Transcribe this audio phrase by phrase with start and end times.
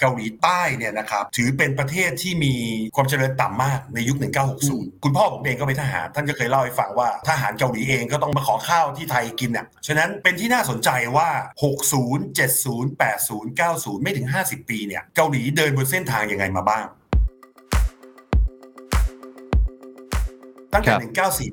[0.00, 2.54] เกาหลีใต้เนี่ยนะครับถือเป็นประเทศที่มี
[2.94, 4.16] ความเจริญต่ำมากในยุค
[4.60, 11.28] 1960 คุณพ่อผมเองก็เป็นทหาร ท่านก็เคยเล่าให้ฟังว่าทหารเกาหลีเองก็ต้องมาขอข้าวที่ไทยกินอะฉะนั้นเป็นที่น่าสนใจว่า
[11.62, 16.84] 60 70 80 90 ไม่ถึง 50 ปีเนี่ยเกาหลีเดินบนเส้นทางยังไงมาบ้าง
[20.72, 20.94] ตั้งแต่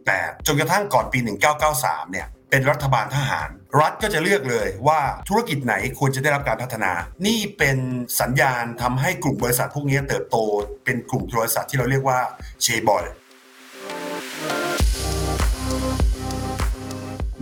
[0.04, 1.20] 1948 จนกระทั่งก่อนปี
[1.66, 6.92] 1993 เนี่ย เป็นรัฐบาลทหาร รัฐก็จะเลือกเลยว่าธุรกิจไหนควรจะได้รับการพัฒนา
[7.28, 7.78] นี่เป็น
[8.22, 10.38] สัญญาณทำให้กลุ่มบริษัทพวกนี้เติบโต
[10.84, 12.20] เป็นกลุ่มบริษัทที่เราเรียกว่า
[12.62, 13.04] เชบอล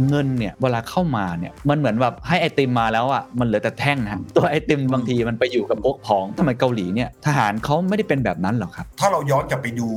[0.08, 9.88] เงินเนี่ยเวลาเข้ามาเนี่ยมันเหมือนแบบให้ไอติมมาแล้วอะมันเหลือแต่แท่งนะตัวไอติมบางทีมันไปอยู่กับพวกผองทำไมเกาหลีเนี่ยทหารเขาไม่ได้เป็นแบบนั้นหรอครับ ถ้าเราย้อนกลับไปดู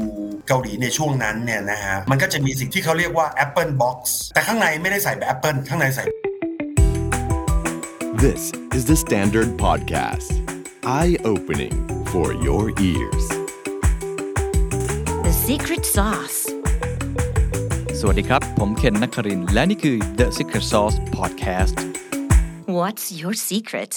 [0.49, 3.99] เกาหลีในช่วงนั้นเนี่ยนะฮะมันก็จะมีสิ่งที่เขาเรียกว่า Apple Box
[4.35, 6.05] แต่ข้างในไม่ได้ใส่แบบ Apple ข้างในใส่
[8.25, 8.43] This
[8.73, 10.31] is the Standard Podcast.
[10.85, 11.77] Eye opening
[12.13, 13.25] for your ears.
[15.27, 16.56] The secret sauce.
[18.01, 21.77] สวัสดีครับ ผมเคนนักครินทร์และนี่คือ The Secret Sauce Podcast
[22.79, 23.93] What's your secret?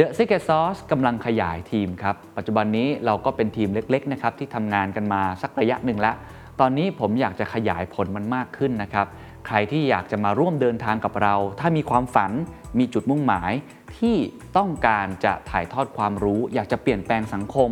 [0.00, 6.14] The Secret Sauce กำลังขยายทีมครับ ปัจจุบันนี้เราก็เป็นทีมเล็กๆนะครับที่ทำงานกันมาสักระยะหนึ่งแล้ว
[6.60, 9.06] ตอนนี้ผมอยากจะขยายผลมันมากขึ้นนะครับ
[9.46, 12.32] ใครที่อยากจะมาร่วมเดินทางกับเรา ถ้ามีความฝัน
[12.78, 13.52] มีจุดมุ่งหมาย
[13.98, 14.16] ที่
[14.56, 17.70] ต้องการจะถ่ายทอดความรู้ อยากจะเปลี่ยนแปลงสังคม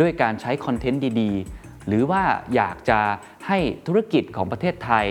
[0.00, 2.22] ด้วยการใช้คอนเทนต์ดีๆ หรือว่า
[2.54, 3.00] อยากจะ
[3.46, 5.06] ให้ธุรกิจของประเทศไทย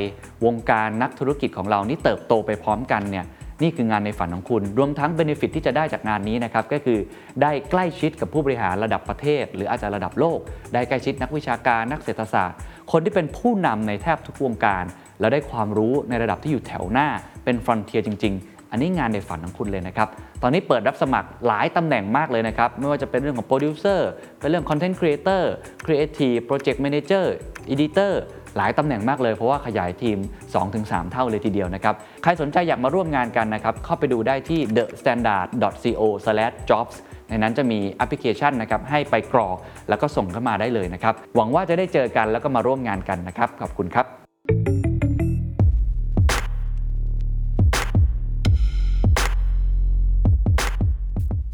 [0.46, 3.26] วงการนักธุรกิจของเรานี่เติบโตไปพร้อมกันเนี่ย
[3.64, 7.00] นี่คืองานในฝันของคุณ รวมทั้ง benefit ที่จะได้จากงานนี้นะครับ ก็คือ
[7.42, 10.40] ได้ใกล้ชิดกับผู้บริหารระดับประเทศ หรืออาจจะระดับโลก
[10.74, 12.58] ได้ใกล้ชิดนักวิชาการนักเศรษฐศาสตร์
[12.92, 14.84] คนที่เป็นผู้นำในแทบทุกวงการ
[15.20, 17.08] แล้วได้ความรู้ในระดับที่อยู่แถวหน้า
[17.44, 20.08] เป็น frontier จริง ๆ อันนี้งานในฝันของคุณเลยนะครับ
[20.42, 24.10] ตอนนี้เปิดรับสมัครหลายตำแหน่งมากเลยนะครับ ไม่ว่าจะเป็นเรื่องของโปรดิวเซอร์
[24.40, 25.52] เป็นเรื่อง content creator
[25.86, 28.22] creative project manager editor
[28.58, 30.18] หลายตำแหน่งมากเลยเพราะว่าขยายทีม
[30.64, 36.96] 2-3 เท่าเลยทีเดียวนะครับ ใครสนใจอยากมาร่วมงานกันนะครับ เข้าไปดูได้ที่ thestandard.co/jobs
[37.30, 39.58] ในนั้นจะมีแอปพลิเคชันนะครับให้ไปกรอก
[39.90, 44.06] แล้วก็ส่งเข้ามาได้เลยนะครับ หวังว่าจะได้เจอกันแล้วก็มาร่วมงานกันนะครับ ขอบคุณครับ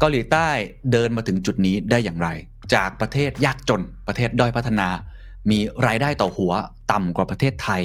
[0.02, 0.48] เกาหลีใต้
[0.92, 2.28] เดินมาถึงจุดนี้ได้อย่างไร
[2.74, 4.88] จากประเทศยากจนประเทศด้อยพัฒนา
[5.50, 6.52] มีรายได้ต่อหัว
[6.92, 7.82] ต่ำกว่าประเทศไทย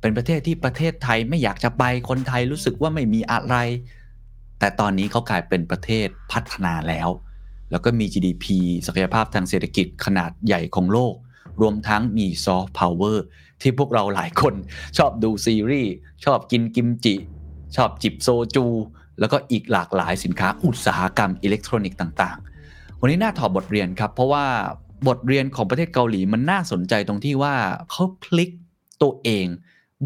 [0.00, 3.56] เป็นประเทศที่ประเทศไทยไม่อยากจะไปคนไทยรู้สึกว่าไม่มีอะไร
[4.58, 7.08] แต่ตอนนี้เขากลายเป็นประเทศพัฒนาแล้ว
[7.70, 8.44] แล้วก็มี GDP
[8.86, 11.14] ศักยภาพทางเศรษฐกิจขนาดใหญ่ของโลก
[11.60, 13.24] รวมทั้งมีซอฟต์พาวเวอร์
[13.60, 14.54] ที่พวกเราหลายคน
[14.96, 15.92] ชอบดูซีรีส์
[16.24, 17.14] ชอบกินกิมจิ
[17.76, 18.66] ชอบจิบโซจู
[19.20, 24.44] แล้วก็อีกหลากหลายสินค้าอุตสาหกรรมอิเล็กทรอนิกส์ต่างๆ วันนี้น่าถอดบทเรียนครับ เพราะว่า
[25.08, 27.54] บทเรียนของประเทศเกาหลีมันน่าสนใจตรงที่ว่า
[27.90, 28.50] เขาพลิก
[29.02, 29.46] ตัวเอง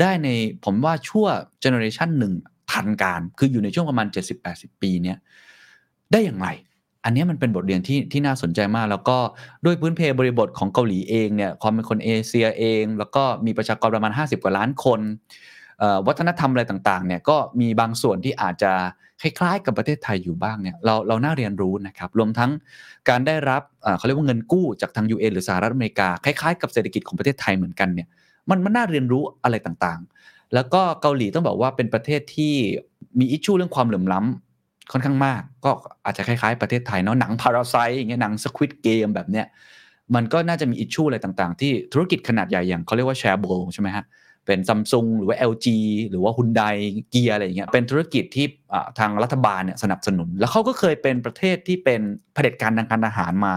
[0.01, 0.29] ได้ใน
[0.65, 1.27] ผมว่าชั่ว
[1.61, 2.33] generation หนึ่ง
[2.71, 4.07] ทันการ คืออยู่ในช่วงประมาณ
[4.45, 5.19] 70-80 ปีเนี้ย
[6.13, 6.49] ได้อย่างไร
[7.05, 9.19] อันนี้มันเป็นบทเรียนที่ที่น่าสนใจมาก แล้วก็
[9.65, 15.01] ด้วยพื้นเพบริบทของเกาหลีเองเนี่ยความเป็นคนเอเชียเอง แล้วก็มีประชากรประมาณ 50 กว่าล้านคน
[16.07, 18.73] วัฒนธรรมอะไรต่างๆเนี่ยก็มีบางส่วนที่อาจจะ
[19.23, 22.51] คล้ายๆ กับประเทศไทยอยู่บ้างเนี่ยเราเราน่าเรียนรู้นะครับรวมทั้ง
[23.09, 23.63] การได้รับ
[23.99, 28.09] เขาเรียกว่าเงินกู้จากทาง UN หรือสหรัฐอเมริกาคล้ายๆ กับเศรษฐกิจของประเทศไทยเหมือนกันเนี่ย
[28.51, 32.55] มันมันน่าเรียนรู้อะไรต่างๆ แล้วก็เกาหลีต้องบอกว่าเป็นประเทศที่
[33.21, 35.71] มีอิชชูเรื่องความเหลื่อมล้ำค่อนข้างมาก ก็
[36.05, 39.47] อาจจะคล้ายๆประเทศไทยเนาะหนังพาราไซอย่างเงี้ยหนังสควิตเกมแบบเนี้ย
[40.15, 44.05] มันก็น่าจะมีอิชชูอะไรต่างๆ ที่ธุรกิจขนาดใหญ่อย่างเขาเรียกว่าแชร์โบใช่ไหมฮะ
[44.47, 45.67] เป็นซัมซุงหรือว่า LG
[46.11, 46.63] หรือว่าฮุนได
[47.11, 48.47] เกียอะไรอย่างเงี้ยเป็นธุรกิจที่
[48.99, 52.01] ทางรัฐบาลเนี่ยสนับสนุน แล้วเขาก็เคยเป็นประเทศที่เป็น
[52.35, 53.55] เผด็จการทางการอาหารมา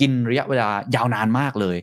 [0.00, 1.78] กินระยะเวลายาวนานมากเลย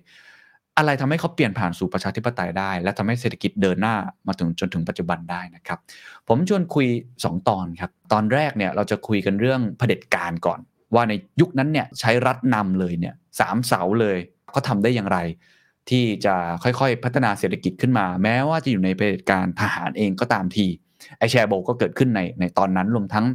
[0.77, 3.95] อะไรทำให้เขาเปลี่ยนผ่านสู่ประชาธิปไตยได้ และทำให้เศรษฐกิจเดินหน้า
[4.27, 5.79] มาถึงจนถึงปัจจุบันได้นะครับ
[6.27, 6.87] ผมชวนคุย
[7.17, 10.59] 2 ตอนครับตอนแรกเนี่ยเราจะคุยกันเรื่องเผด็จการก่อน
[10.95, 14.17] ว่าในยุคนั้นเนี่ยใช้รัฐนำเลยเนี่ยสามเสาเลย
[14.51, 15.17] เขาทำได้อย่างไร
[15.89, 20.67] ที่จะค่อยๆ พัฒนาเศรษฐกิจขึ้นมา แม้ว่าจะอยู่ในเผด็จการทหารเองก็ตามที
[21.17, 23.25] ไอแชร์โบก็เกิดขึ้นในในตอนนั้นรวมทั้ง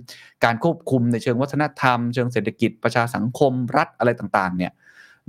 [0.45, 4.73] การควบคุมในเชิงวัฒนธรรม เชิงเศรษฐกิจประชาสังคมรัฐอะไรต่างๆเนี่ย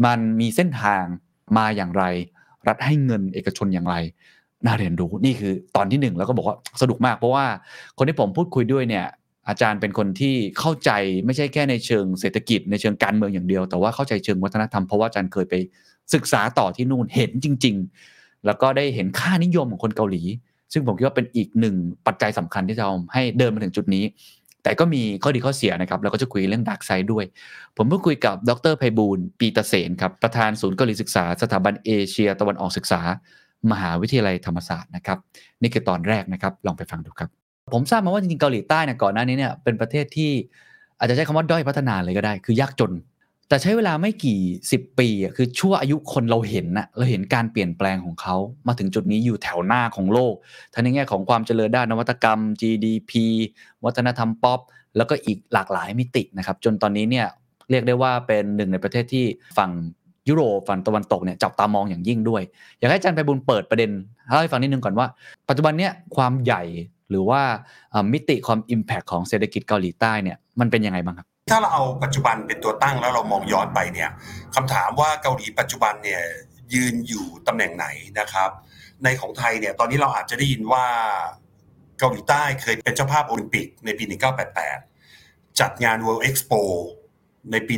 [0.06, 1.04] มันมีเส้นทาง
[1.58, 2.04] มาอย่างไร
[2.68, 3.96] รัฐให้เงินเอกชนอย่างไร
[4.66, 7.46] น่าเรียนรู้นี่คือตอนที่หนึ่งแล้วก็บอกว่าสนุกมากเพราะว่า
[7.98, 9.06] คนที่ผมพูดคุยด้วยเนี่ย
[9.50, 10.92] อาจารย์เป็นคนที่เข้าใจ
[11.26, 15.54] ไม่ใช่แค่ในเชิงเศรษฐกิจในเชิงการเมืองอย่างเดียว แต่ว่าเข้าใจเชิงวัฒนธรรมเพราะว่าอาจารย์เคยไป
[16.14, 17.76] ศึกษาต่อที่นู่นเห็นจริง
[18.12, 20.24] ๆ แล้วก็ได้เห็นค่านิยมของคนเกาหลี
[20.74, 21.76] ซึ่งผมคิดว่าเป็นอีกหนึ่ง
[22.08, 24.04] ปัจจัยสำคัญที่จะทำให้เดินมาถึงจุดนี้
[24.64, 27.26] แต่ก็มีข้อดีข้อเสียนะครับเราก็จะคุยเรื่อง dark side ด้วย
[27.78, 33.02] ผมเพิ่งคุยกับดร.ไพบูลย์ ปีตะเสนครับประธานศูนย์เกาหลีศึกษา สถาบันเอเชีย ตะวันออกศึกษา
[33.72, 35.18] มหาวิทยาลัยธรรมศาสตร์นะครับ
[35.62, 37.30] นี่คือตอนแรกนะครับลองไปฟังดูครับ
[37.74, 40.32] ผมทราบมาว่าจริงๆเกาหลีใต้เนี่ยก่อนหน้านี้เนี่ยเป็นประเทศที่
[41.00, 42.92] อาจจะใช้คำว่าด้อยพัฒนาเลยก็ได้ คือยากจน
[43.50, 44.40] แต่ใช้เวลาไม่กี่
[44.72, 48.36] สิบปีอะคือชั่วอายุคนเราเห็นนะเราเห็นการเปลี่ยนแปลงของเขา
[48.68, 50.34] มาถึงจุดนี้อยู่แถวหน้าของโลก
[50.74, 53.12] ทั้งในแง่ของความเจริญด้านนวัตกรรม GDP
[53.86, 54.60] วัฒนธรรมป๊อป
[54.98, 57.28] แล้วก็อีกหลากหลายมิตินะครับจนตอนนี้เนี่ย
[57.70, 59.26] เรียกได้ว่าเป็นหนึ่งในประเทศที่
[59.58, 59.72] ฝั่ง
[60.30, 62.44] ยุโรปฝั่งตะวันตกเนี่ยจับตามองอย่างยิ่งด้วย
[62.80, 63.92] อยากให้อาจารย์ไปบุญเปิดประเด็น
[64.28, 65.08] เล่าให้ฟังนิดนึงก่อนว่า
[65.50, 66.64] ปัจจุบันเนี่ยความใหญ่
[67.10, 67.42] หรือว่า
[68.14, 74.10] มิติความ Impact ของเศรษฐกิจเกาหลีใต้เนี่ยมันเป็นยังไงบ้างครับ ถ้าเราเอาปัจจุบันเป็นตัวตั้งแล้วเรามองย้อนไปเนี่ย
[74.56, 76.22] คำถามว่าเกาหลีปัจจุบันเนี่ย
[76.74, 77.88] ยืนอยู่ตำแหน่งไหน
[78.20, 78.50] นะครับ
[79.04, 80.86] ในของไทยเนี่ยตอนนี้เราอาจจะได้ยินว่า
[82.00, 84.04] เกาหลีใต้เคยเป็นเจ้าภาพโอลิมปิกในปี
[84.82, 86.62] 1988 จัดงาน World Expo
[87.52, 87.76] ในปี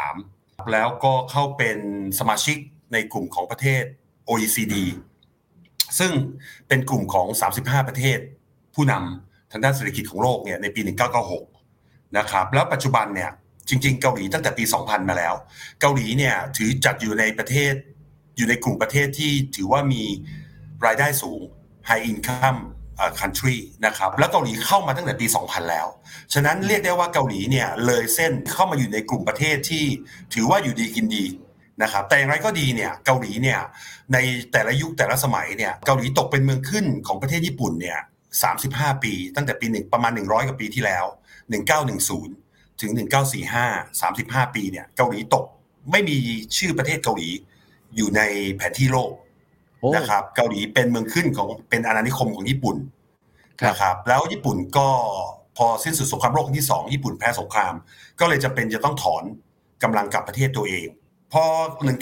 [0.00, 1.78] 1993 แล้วก็เข้าเป็น
[2.18, 2.58] สมาชิก
[2.92, 3.82] ในกลุ่มของประเทศ
[4.28, 4.74] OECD
[5.98, 6.12] ซึ่ง
[6.68, 7.26] เป็นกลุ่มของ
[7.58, 8.18] 35 ประเทศ
[8.74, 11.51] ผู้นำทางด้านเศรษฐกิจของโลกเนี่ยในปี 1996
[12.18, 13.30] นะครับแล้วปัจจุบันเนี่ย
[13.68, 15.34] จริง ๆ เกาหลีตั้งแต่ปี 2000 มาแล้ว
[15.80, 17.74] เกาหลีเนี่ยถือจัดอยู่ในประเทศ
[18.36, 20.04] อยู่ในกลุ่มประเทศที่ถือว่ามี
[20.86, 21.40] รายได้สูง
[21.88, 22.60] high income
[23.20, 25.86] country นะครับแล้วเกาหลีเข้ามาตั้งแต่ปี 2000 แล้ว
[26.32, 29.84] ฉะนั้นเรียกได้ว่าเกาหลีเนี่ยเลยเส้นเข้ามาอยู่ในกลุ่มประเทศที่
[30.34, 31.24] ถือว่าอยู่ดีกินดี
[31.82, 33.60] นะครับแต่อย่างไรก็ดีเนี่ยเกาหลีเนี่ย
[34.12, 34.18] ใน
[34.52, 37.98] แต่ละยุคแต่ละสมัยเนี่ยเกาหลีตกเป็นเมืองขึ้นของประเทศญี่ปุ่นเนี่ย
[38.50, 41.04] 35 ปี ตั้งแต่ปีหนึ่งประมาณ 100กว่าปีที่แล้ว
[41.60, 42.90] 1910 ถึง
[43.52, 45.44] 1945 35 ปีเนี่ยเกาหลีตก
[45.90, 46.16] ไม่มี
[46.56, 47.28] ชื่อประเทศเกาหลี
[47.96, 48.20] อยู่ใน
[48.56, 49.10] แผนที่โลก
[49.80, 52.76] โอ้นะครับเกาหลีเป็นเมืองขึ้นของเป็นอาณานิคมของญี่ปุ่น
[53.60, 54.88] ครับนะครับแล้วญี่ปุ่นก็
[55.56, 57.74] พอสิ้นสุดสงครามโลกครั้งที่สองญี่ปุ่นแพ้สงคราม
[58.20, 59.24] ก็เลยจะเป็นจะต้องถอน
[59.82, 60.86] กำลังกลับประเทศตัวเอง
[61.32, 61.44] พอ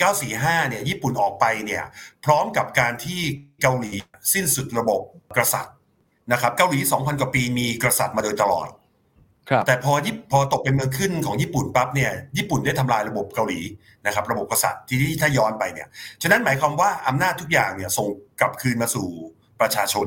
[0.06, 1.84] 1945 เนี่ยญี่ปุ่นออกไปเนี่ย
[2.24, 3.20] พร้อมกับการที่
[3.62, 3.92] เกาหลี
[4.34, 5.00] สิ้นสุดระบบ
[5.38, 5.74] กษัตริย์
[6.32, 8.79] นะครับเกาหลี 2,000 กว่าปีมีกษัตริย์มาโดยตลอดครับ
[9.66, 13.60] แต่พอญี่พอตกเป็นเมืองขึ้นของญี่ปุ่นปั๊บเนี่ยญี่ปุ่นได้ทำลายระบบเกาหลี
[14.06, 15.88] นะครับ ระบบกษัตริย์ทีนี้ถ้าย้อนไปเนี่ย
[16.22, 18.08] ฉะนั้นหมายความว่าอำนาจทุกอย่างเนี่ยส่ง
[18.40, 19.08] กลับคืนมาสู่
[19.60, 20.06] ประชาชน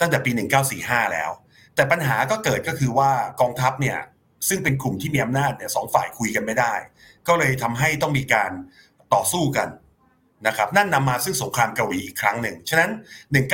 [0.00, 0.30] ตั้งแต่ปี
[0.72, 1.30] 1945 แล้ว
[1.74, 3.10] แต่ปัญหาก็เกิดก็คือว่า
[3.40, 3.98] กองทัพเนี่ย
[4.48, 6.74] ซึ่งเป็นกลุ่มที่มีอำนาจเนี่ยสองฝ่ายคุยกันไม่ได้
[7.28, 8.50] ก็เลยทำให้ต้องมีการ
[9.14, 9.68] ต่อสู้กัน
[10.46, 12.90] นะครับนั่นนำมาซึ่งสงครามเกาหลีอีกครั้งหนึ่ง ฉะนั้น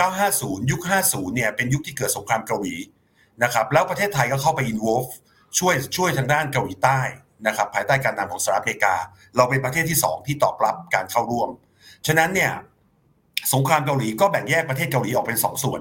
[0.02, 2.76] 1950 ยุค 50 เนี่ยเป็นยุคที่เกิดสงครามเกาหลี
[3.42, 5.10] นะครับแล้วประเทศไทยก็เข้าไป involve
[5.58, 7.00] ช่วยช่วยทางด้านเกาหลีใต้
[7.46, 8.94] นะครับภายใต้การนำของสหรัฐอเมริกา
[9.36, 11.50] เราเป็นประเทศที่สองที่ตอบรับการเข้าร่วม
[12.06, 12.52] ฉะนั้นเนี่ย
[13.52, 15.80] สงครามเกาหลีก็แบ่งแยกประเทศเกาหลีออกเป็นสองส่วน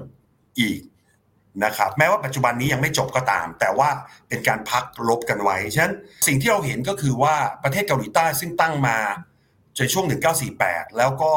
[0.60, 0.80] อีก
[1.64, 3.88] นะครับแม้ว่าปัจจุบันนี้ยังไม่จบก็ตาม แต่ว่า
[4.28, 5.94] เป็นการพักรบกันไว้ ฉะนั้น
[6.26, 8.98] สิ่งที่เราเห็นก็คือว่าประเทศเกาหลีใต้ซึ่งตั้งมา
[9.78, 10.06] ในช่วง
[10.50, 11.32] 1948 แล้วก็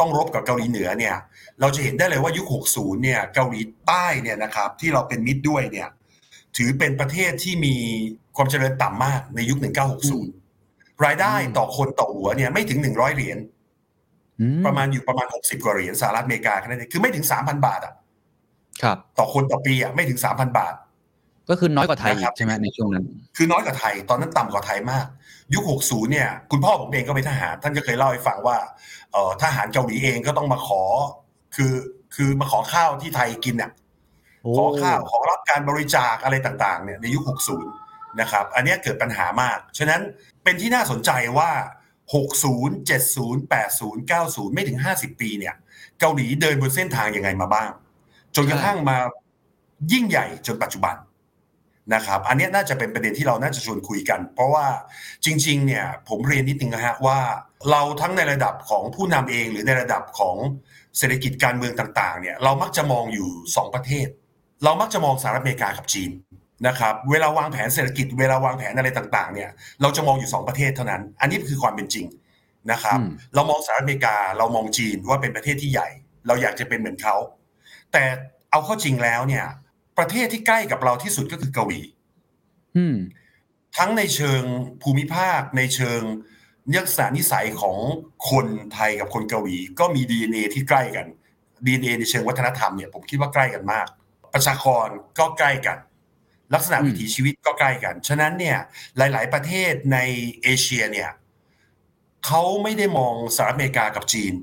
[0.00, 1.16] ต้องรบกับเกาหลีเหนือเนี่ย
[1.60, 5.88] เราจะเห็นได้เลยว่ายุค 60 เนี่ยเกาหลีใต้เนี่ยนะครับที่เราเป็นมิตรด้วยเนี่ย
[6.56, 7.74] ถือเป็นประเทศที่มี
[8.36, 9.58] ความเจริญต่ำมากในยุค
[10.30, 13.38] 1960 รายได้ต่อคนต่อหัวเนี่ยไม่ถึง 100 เหรียญ
[14.40, 17.94] อืประมาณอยู่ประมาณ 60 กว่าเหรียญสหรัฐอเมริกาแค่นั้นเองคือไม่ถึง 3,000 บาทอะ
[18.82, 20.74] ครับ ต่อคนต่อปีอะไม่ถึง 3,000 บาท
[21.50, 23.04] ก็คือน้อยกว่าไทยอีนะครักบใช่ไหมในช่วงนั้น
[23.36, 25.06] คือน้อยกว่าไทย ตอนนั้นต่ำกว่าไทยมาก
[25.54, 28.56] ยุค 60 เนี่ย คุณพ่อผมเองก็เป็นทหาร ท่านก็เคยเล่าให้ฟังว่า
[29.12, 30.82] เอ่อทหารเกาหลีเองก็ต้องมาขอ
[31.56, 31.72] คือ
[32.14, 33.70] คือมาขอข้าวที่ไทยกินอะ
[34.56, 37.22] ขอข้าวขอรับการบริจาคอะไรต่างๆเนี่ยในยุค
[37.68, 40.00] 60 นะครับ อันนี้เกิดปัญหามาก ฉะนั้น
[40.44, 41.50] เป็นที่น่าสนใจว่า
[42.14, 45.54] 60 70 80 90 ไม่ถึง 50 ปีเนี่ย
[46.00, 47.70] เกาหลีเดินบนเส้นทางยังไงมาบ้าง
[48.36, 48.96] จนกระทั่งมา
[49.92, 50.96] ยิ่งใหญ่จนปัจจุบัน
[51.94, 54.66] นะครับ อันนี้น่าจะเป็นประเด็นที่เราน่าจะชวนคุยกัน เพราะว่า
[55.24, 57.18] จริง ๆ เนี่ยผมเรียนนิดนึงนะฮะว่า
[57.70, 60.36] เราทั้งในระดับของผู้นำเองหรือในระดับของ
[60.98, 64.08] เศรษฐกิจการเมืองต่าง ๆ เนี่ยเรามักจะมองอยู่สองประเทศ
[64.64, 66.10] เรามักจะมองสหรัฐอเมริกากับจีน
[66.66, 69.50] นะครับเวลาวางแผนเศรษฐกิจเวลาวางแผนอะไรต่างๆเนี่ย
[69.82, 72.06] เราจะมองอยู่สองประเทศเท่านั้น อันนี้คือความเป็นจริง
[72.72, 75.88] นะครับอืมเรามองสหรัฐอเมริกาเรามองจีนว่าเป็นประเทศที่ใหญ่
[76.26, 77.16] เราอยากจะเป็นเหมือนเขา
[77.92, 78.02] แต่
[78.50, 79.44] เอาเข้าจริงแล้วเนี่ย
[79.98, 81.82] ประเทศที่ใกล้กับเราที่สุดก็คือเกาหลี
[82.76, 82.96] อืม
[83.76, 84.42] ทั้งในเชิง
[84.82, 86.02] ภูมิภาคในเชิง
[86.68, 87.76] เนื้อสารนิสัยของ
[88.30, 91.06] คนไทยกับคนเกาหลี ก็มี DNA ที่ใกล้กัน
[91.64, 93.86] DNA ในเชิงวัฒนธรรมเนี่ยผมคิดว่าใกล้กันมาก
[94.34, 95.78] ประชากรก็ใกล้กัน
[96.54, 98.58] ลักษณะอืมวิถีชีวิตก็ใกล้กัน ฉะนั้นเนี่ย
[98.96, 99.98] หลาย ๆ ประเทศใน
[100.42, 101.10] เอเชียเนี่ย
[102.26, 104.34] เขาไม่ได้มองสหรัฐอเมริกากับจีน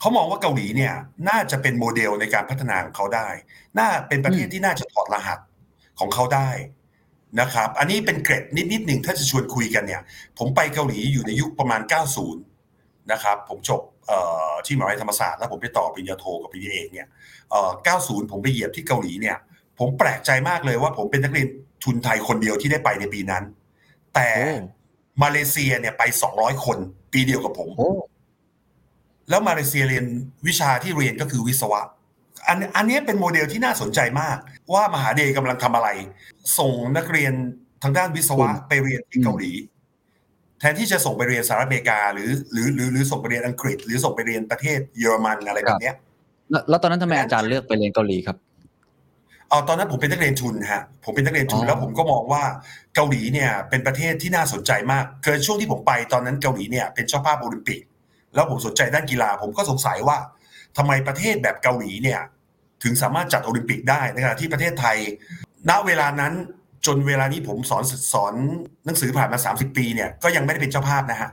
[0.00, 0.94] เขามองว่าเกาหลีเนี่ย
[1.28, 3.28] น่าจะเป็นโมเดลในการพัฒนาของเขาได้
[3.78, 5.38] น่าเป็นประเทศที่น่าจะถอดรหัส
[5.98, 6.50] ของเขาได้
[7.40, 10.02] นะครับ อันนี้เป็นเกร็ดนิดนิดๆหนึ่งถ้าจะชวนคุยกันเนี่ย
[10.38, 11.80] ผมไปเกาหลีอยู่ในยุคประมาณ
[12.46, 13.89] 90 นะครับ ผมจบเอ่อ
[14.66, 17.06] ที่มหาวิทยาลัยธรรมศาสตร์แล้วผมไปต่อปริญญาโทกับปริญญาเอกเนี่ย
[17.50, 19.36] เอ่อ90 ผมไปเหยียบที่เกาหลีเนี่ย
[19.78, 21.48] ผมแปลกใจมากเลยว่าผมเป็นนักเรียน
[21.84, 23.44] ทุนไทยคนเดียวที่ได้ไปในปีนั้น
[24.14, 24.50] แต่โอ้
[25.22, 26.02] มาเลเซียเนี่ยไป
[26.34, 26.78] 200 คน
[27.12, 27.90] ปีเดียวกับผมโอ้
[29.28, 30.04] แล้วมาเลเซียเรียน
[30.46, 31.82] วิชาที่เรียนก็คือวิศวะ
[32.48, 34.36] อันอันนี้เป็นโมเดลที่น่าสนใจมาก
[34.72, 35.88] ว่ามหาเธร์กำลังทำอะไร
[36.58, 37.32] ส่งนักเรียน
[37.82, 39.52] ทางด้านวิศวะไปเรียนที่เกาหลี
[40.60, 45.94] แทนที่จะส่งไปเรียนสหรัฐอเมริกา หรือหรือหรือหรือส่งไปเรียนอังกฤษ หรือส่งไปเรียนประเทศเยอรมันอะไรแบบเนี้ย
[46.50, 48.36] แล้วแล้วตอนนั้นทำไมอาจารย์เลือกไปเรียนเกาหลีครับ
[49.48, 52.42] เอาตอนนั้นผมเป็นนักเรียนทุนฮะผมเป็นนักเรียนทุนอ๋อแล้วผมก็มองว่า
[52.94, 57.80] เกาหลีเนี่ยเป็นประเทศที่น่าสนใจมากเกิดช่วงที่ผมไปตอนนั้นเกาหลีเนี่ยเป็นเจ้าภาพโอลิมปิก
[58.34, 60.18] แล้วผมสนใจด้านกีฬา ผมก็สงสัยว่า
[60.76, 62.20] ทำไมประเทศแบบเกาหลีเนี่ย
[62.82, 64.96] ถึงสามารถจัดโอลิมปิกได้ในขณะที่ประเทศไทย
[65.68, 66.32] ณเวลานั้น
[66.86, 68.34] จนเวลานี้ผมสอนสอน
[68.86, 71.30] หนังสือผ่านมา30ปีเนี่ยก็ยังไม่ได้เป็นเจ้าภาพนะฮะ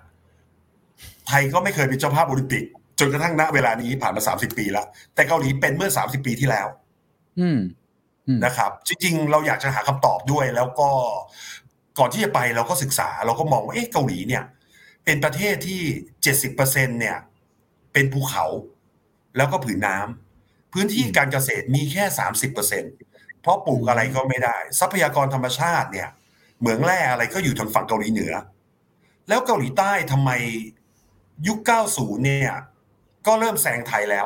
[1.27, 2.63] ไทยก็ไม่เคยเป็นเจ้าภาพโอลิมปิก
[2.99, 4.85] จนกระทั่งณเวลานี้ผ่านมา30ปีแล้ว
[5.15, 6.67] แต่เกาหลีเป็นเมื่อ30ปีที่แล้ว
[7.39, 7.59] อืม
[8.27, 10.89] อืมนะครับ จริงๆ เราอยากจะหาคำตอบด้วย แล้วก็
[11.99, 14.43] ก่อนที่จะไปเราก็ศึกษา เราก็มองว่าเอ๊ะเกาหลีเนี่ย
[15.05, 15.81] เป็นประเทศที่
[16.35, 17.17] 70%เนี่ย
[17.93, 18.45] เป็นภูเขา
[19.37, 22.03] แล้วก็ผืนน้ำพื้นที่การเกษตรมีแค่
[22.39, 26.09] 30%เพราะปลูกอะไรก็ไม่ได้ ทรัพยากรธรรมชาติเนี่ย
[26.59, 28.33] เหมืองแร่อะไรก็อยู่ทางฝั่งเกาหลีเหนือ
[29.29, 30.31] แล้วเกาหลีใต้ทำไม
[31.47, 31.59] ยุค
[31.91, 32.53] 90 เนี่ย
[33.27, 34.25] ก็เริ่มแซงไทยแล้ว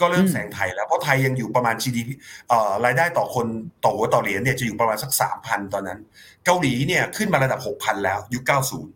[0.00, 2.08] ก็เริ่มอืมแซงไทยแล้ว เพราะไทยยังอยู่ประมาณ GDP
[2.48, 3.46] เอ่อรายได้ต่อคน
[3.84, 5.10] ต่อหัวต่อเหรียญเนี่ยจะอยู่ประมาณสัก
[5.42, 6.00] 3,000 ตอนนั้น
[6.44, 8.42] เกาหลีเนี่ยขึ้นมาระดับ 6,000 แล้ว ยุค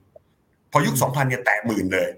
[0.08, 2.10] 90 พอยุค 2000 เนี่ยแตะหมื่นเลย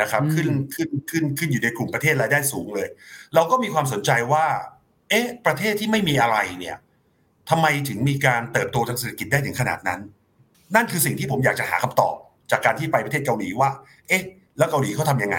[0.00, 2.88] นะครับอืมขึ้นขึ้นขึ้นขึ้นอยู่ในกลุ่มประเทศรายได้สูงเลย
[3.34, 4.46] เราก็มีความสนใจว่า
[5.10, 6.76] เอ๊ะ ประเทศที่ไม่มีอะไรเนี่ย
[7.50, 10.00] ทำไมถึงมีการเติบโตทางเศรษฐกิจได้ถึงขนาดนั้น
[10.74, 12.14] นั่นคือสิ่งที่ผมอยากจะหาคำตอบ
[12.50, 13.70] จากการที่ไปประเทศเกาหลีว่า
[14.08, 14.22] เอ๊ะ
[14.58, 15.38] แล้วเกาหลีเขาทำยังไง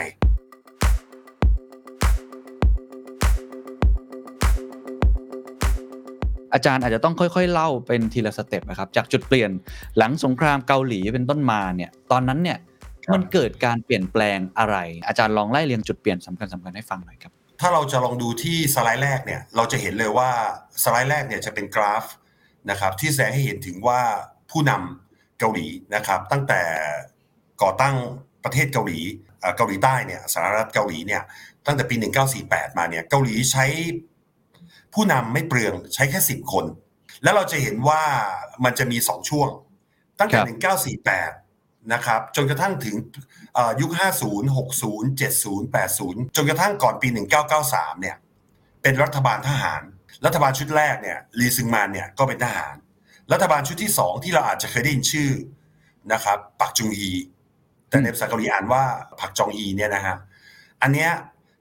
[6.54, 9.52] อาจารย์อาจจะต้องค่อยๆ เล่าเป็นทีละสเต็ปนะครับจากจุดเปลี่ยน
[9.98, 12.58] หลังสงครามเกาหลีเป็นต้นมาเนี่ยตอนนั้นเนี่ย
[13.06, 20.30] ครับมันเกิดการเปลี่ยนแปลงอะไร อาจารย์ลองไล่เรียงจุดเปลี่ยนสำคัญสำคัญๆให้ฟังหน่อยครับ ถ้าเราจะลองดูที่สไลด์แรกเนี่ยเราจะเห็นเลยว่า
[20.84, 22.06] สไลด์แรกเนี่ยจะเป็นกราฟ
[22.70, 24.02] นะครับที่แสดงให้เห็นถึงว่า
[24.52, 26.62] ผู้นำเกาหลีนะครับ ตั้งแต่
[27.62, 27.96] ก่อตั้ง
[28.44, 29.00] ประเทศเกาหลี
[29.40, 31.24] เอ่อเกาหลีใต้เนี่ยสหรัฐเกาหลีเนี่ย
[31.66, 31.96] ตั้งแต่ปี
[32.38, 33.66] 1948 มาเนี่ยเกาหลีใช้
[34.94, 36.66] ผู้นำไม่เปลืองใช้แค่ 10 คน
[37.24, 38.02] แล้วเราจะเห็นว่า
[38.64, 39.50] มันจะมี 2 ช่วง
[40.20, 41.45] ตั้งคแต่รับ1948
[41.94, 42.96] นะครับจนกระทั่งถึง
[43.56, 43.92] เอ่อยุค
[44.32, 47.08] 50 60 70 80 จนกระทั่งก่อนปี
[47.56, 48.18] 1993 เนี่ย
[48.82, 49.82] เป็นรัฐบาลทหาร
[50.26, 52.76] รัฐบาลชุดแรกเนี่ยลีซึงมานเนี่ยก็เป็นทหาร
[53.32, 55.32] รัฐบาลชุดที่2ที่เราอาจจะเคยได้ยินชื่อ
[56.14, 57.12] นะครับปักจุงฮี
[57.90, 58.84] แต่ในภาษาเกาหลีอ่านว่า
[59.20, 60.16] ผักจองฮีเนี่ยนะฮะ
[60.82, 61.12] อันเนี้ย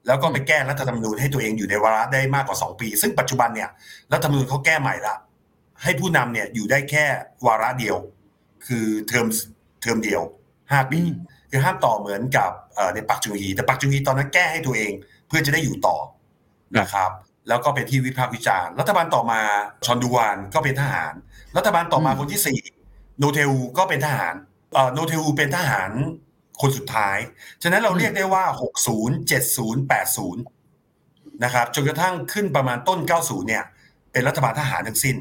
[0.07, 3.69] แล้วก็ไปแก้รัฐธรรมนูญให้ตัวเองอยู่ในวาระได้มากกว่า 2 ปี ซึ่งปัจจุบันเนี่ย
[4.13, 5.15] รัฐธรรมนูญเขาแก้ใหม่ละ
[5.83, 7.05] ให้ผู้นำเนี่ยอยู่ได้แค่
[7.45, 7.97] วาระเดียว
[8.67, 9.27] คือเทอม
[9.85, 10.21] เทอมเดียว
[10.57, 11.13] 5ปีอืม
[11.51, 14.91] คือห้ามต่อเหมือนกับเอ่อในปักจุงฮีแต่ปักจุงฮีตอนนั้นแก้ให้ตัวเอง
[15.27, 15.97] เพื่อจะได้อยู่ต่อ
[16.79, 17.09] นะครับ
[17.47, 19.39] แล้วก็เป็นที่วิพากษ์วิจารณ์ รัฐบาลต่อมา
[19.85, 21.13] ชอนดูฮวานก็เป็นทหาร
[21.57, 22.59] รัฐบาลต่อมาอืมคนที่สี่
[23.19, 24.33] โนแทอูก็เป็นทหาร
[24.73, 25.91] เอ่อโนแทอูเป็นทหาร
[26.61, 27.17] คนสุดท้าย
[27.63, 28.43] ฉะนั้นเราเรียกได้ว่า
[28.85, 33.63] 60 70 80 นะครับ จนกระทั่งขึ้นประมาณต้น 90 เนี่ย
[34.11, 35.17] เป็นรัฐบาลทหารทั้งสิ้น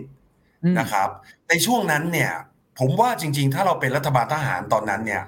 [0.64, 1.08] อืมนะครับ
[1.48, 2.32] ในช่วงนั้นเนี่ย
[2.78, 5.22] ผมว่าจริง ๆ ถ้าเราเป็นรัฐบาลทหารตอนนั้นเนี่ย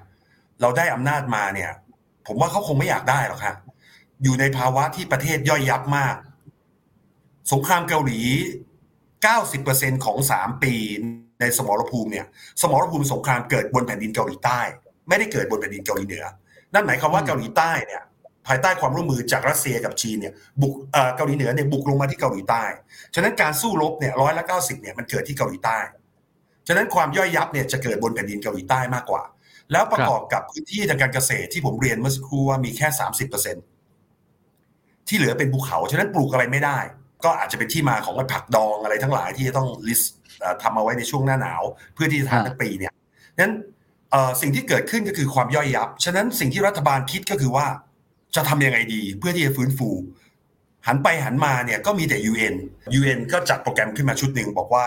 [0.61, 1.71] เราได้อำนาจมาเนี่ย
[2.27, 3.57] ผมว่าเขาคงไม่อยากได้หรอกครับ
[4.23, 6.15] อยู่ในภาวะที่ประเทศย่อยยับมาก
[7.53, 8.21] สงครามเกาหลี
[9.13, 10.75] 90%ของ 3 ปี
[11.41, 12.27] ในสมรภูมิเนี่ย
[12.63, 14.61] สมรภูมิสงครามเกิดบนแผ่นดินเกาหลีใต้
[15.09, 16.25] ไม่ได้เกิดบนแผ่นดินเกาหลีเหนือ
[16.75, 18.03] นั่นหมายความว่าอืมเกาหลีใต้เนี่ย
[18.47, 22.65] ภายใต้ความร่วมมือจากรัสเซียกับจีนเนี่ยบุกเอ่อเกาหลีเหนือเนี่ยบุกลงมาที่เกาหลีใต้
[23.15, 25.79] ฉะนั้นการสู้รบเนี่ยร้อยละเก้าสิบเนี่ยมันเกิดที่เกาหลีใต้
[26.69, 29.23] ฉะนั้นความย่อยยับเนี่ยจะเกิดบนแผ่นดินเกาหลีใต้มากกว่า
[29.73, 33.57] แล้วประกอบกับพื้นที่ทางการเกษตรที่ผมเรียนเมื่อสักครู่ว่ามีแค่สามสิบเปอร์เซ็น
[35.09, 36.79] ที่เหลือเป็นภูเขา ฉะนั้นปลูกอะไรไม่ได้
[37.25, 40.15] ก็อาจจะเป็นที่มาของไอ้ผักดองอะไรทั้งหลายที่จะต้องลิสต์
[40.63, 41.63] ทำเอาไว้ในช่วงหน้าหนาว
[41.95, 42.93] เพื่อที่จะทานทั้งปีเนี่ย
[43.41, 43.53] นั้น
[44.41, 47.67] สิ่งที่เกิดขึ้นก็คือความย่อยยับ ฉะนั้นสิ่งที่รัฐบาลคิดก็คือว่า
[48.37, 49.91] จะทำยังไงดีเพื่อที่จะฟื้นฟู
[50.87, 52.55] หันไปหันมาเนี่ยก็มีแต่ UN
[52.99, 54.87] UN ก็จัดโปรแกรมขึ้นมาชุดหนึ่งบอกว่า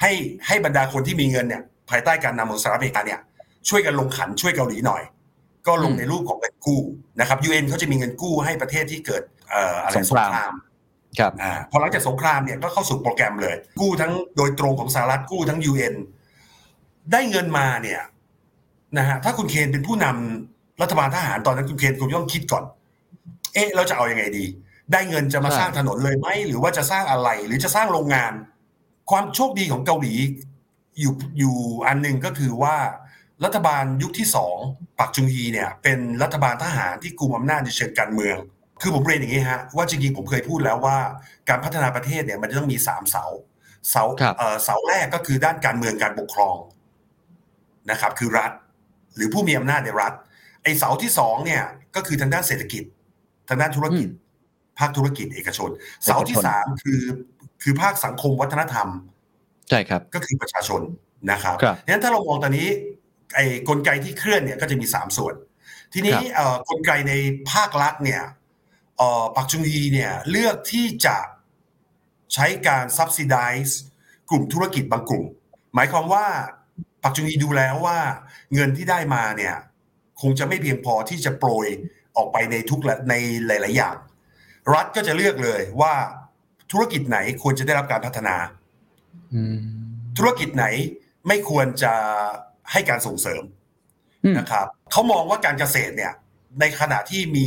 [0.00, 0.12] ให้
[0.46, 3.20] ให้บรรดาคนที่มีเงินเนี่ยภายใต้การนำของสหรัฐอเมริกาเนี่ย
[3.68, 5.02] ช่วยกันลงขันช่วยเกาหลีหน่อย
[5.66, 6.80] ก็ลงอืมในรูปของเงินกู้
[7.20, 10.52] นะครับ UN เขาจะมีเงินกู้ให้ประเทศที่เกิดเอ่ออะไรสงคราม
[11.18, 15.94] ครับอ่าพอหลังจากสงครามเนี่ยก็เข้าสู่โปรแกรมเลย กู้ทั้งโดยตรงของสหรัฐกู้ทั้ง UN
[17.12, 18.00] ได้เงินมาเนี่ย
[18.98, 22.64] นะฮะถ้าคุณเคนเป็นผู้นำรัฐบาลทหารตอนนั้นคุณเคนคุณต้องคิดก่อน
[23.54, 24.44] เอ๊ะเราจะเอาอยัางไงดี
[24.92, 28.32] ได้เงินจะมาใช่สร้างถนนเลยไหมหรือว่าจะสร้างอะไรหรือจะสร้างโรงงาน
[29.10, 30.14] ความโชคดีของเกาหลี
[31.00, 31.54] อยู่อยู่
[31.86, 32.76] อันหนึ่งก็คือว่า
[33.44, 34.56] รัฐบาลยุคที่สอง
[34.98, 38.36] ปักจุงฮีเนี่ย เป็นรัฐบาลทหารที่กุมอำนาจในเชิงการเมือง
[38.82, 40.98] คือผมเรียนอย่างนี้ฮะว่าจริงๆผมเคยพูดแล้วว่า
[41.48, 43.24] การพัฒนาประเทศเนี่ยมันจะต้องมีสามเสา
[43.90, 46.56] เสาครับเอ่อเสาแรกก็คือด้านการเมืองการปกครอง
[47.90, 48.52] นะครับ คือรัฐ
[49.14, 50.12] หรือผู้มีอำนาจในรัฐ
[50.62, 51.62] ไอ้เสาที่สองเนี่ย
[51.96, 52.82] ก็คือทางด้านเศรษฐกิจ
[53.48, 54.08] ทางด้านธุรกิจ
[54.78, 55.70] ภาคธุรกิจเอกชน
[56.04, 57.00] เสาที่สามคือ
[57.62, 58.88] คือภาคสังคมวัฒนธรรม
[59.68, 60.82] ใช่ครับ ก็คือประชาชน
[61.30, 62.68] นะครับครับงั้นถ้าเรามองตอนนี้
[63.34, 65.34] ไอ้กลไกที่เคลื่อนเนี่ยก็จะมีสามส่วน
[65.92, 67.12] ทีนี้ครับเอ่อกลไกใน
[67.52, 68.22] ภาครัฐเนี่ย
[68.96, 71.16] เอ่อปักจุงฮีเนี่ยเลือกที่จะ
[72.34, 73.72] ใช้การ subsidize
[74.30, 75.24] กลุ่มธุรกิจบางกลุ่ม
[75.74, 76.26] หมายความว่า
[77.04, 77.98] ปักจุงฮีดูแล้วว่า
[78.54, 79.54] เงินที่ได้มาเนี่ย
[80.20, 81.68] คงจะไม่เพียงพอที่จะโปรย
[82.16, 83.14] ออกไปในทุกละใน
[83.46, 83.96] หลาย ๆ อย่าง
[84.74, 85.94] รัฐก็จะเลือกเลยว่า
[86.72, 88.36] ธุรกิจไหนควรจะได้รับการพัฒนา
[89.34, 89.56] อืม
[90.18, 90.64] ธุรกิจไหน
[91.28, 91.92] ไม่ควรจะ
[92.72, 93.42] ให้การส่งเสริม
[94.24, 96.12] อืมนะครับเขามองว่าการเกษตรเนี่ย
[96.60, 97.46] ในขณะที่มี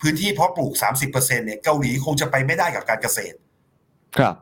[0.00, 0.72] พื้นที่เพาะปลูก
[1.04, 3.36] 30%เนี่ยเกาหลีคงจะไปไม่ได้กับการเกษตร
[4.18, 4.34] ครับ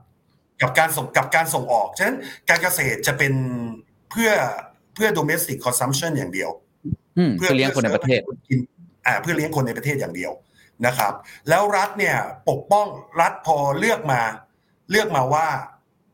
[0.63, 3.33] กับการส่งกับการส่งออกฉะนั้นการเกษตรจะเป็น
[4.11, 4.31] เพื่อ
[4.95, 6.51] เพื่อ domestic consumption อย่างเดียว
[7.19, 8.59] อืมเพื่อเลี้ยงคนในประเทศกิน
[9.07, 10.33] อ่าเพื่อเลี้ยงคนในประเทศอย่างเดียว
[10.87, 11.13] นะครับ
[11.49, 12.17] แล้วรัฐเนี่ย
[12.51, 12.87] ปกป้อง
[13.21, 14.21] รัฐพอเลือกมา
[14.91, 15.47] เลือกมาว่า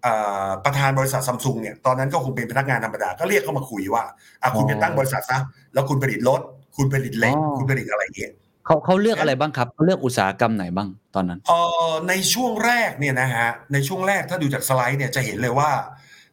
[0.05, 4.05] อ่าประธานบริษัทซัมซุงเนี่ยตอนนั้นก็คงเป็นพนักงานธรรมดาก็เรียกเข้ามาคุยว่า
[4.43, 5.39] อะคุณอ๋อไปตั้งบริษัทซะ
[5.75, 6.41] แล้วคุณผลิตรถ
[6.77, 8.33] คุณผลิตเหล็กอ๋อคุณผลิตอะไรอย่างเงี้ย
[8.67, 15.71] เขาเขาเลือกอะไรบ้างครับเขาเลือกอุตสาหกรรมไหนบ้างตอนนั้นเอ่อในช่วงแรกเนี่ยนะฮะในช่วงแรกถ้าดูจากสไลด์เนี่ยจะเห็นเลยว่า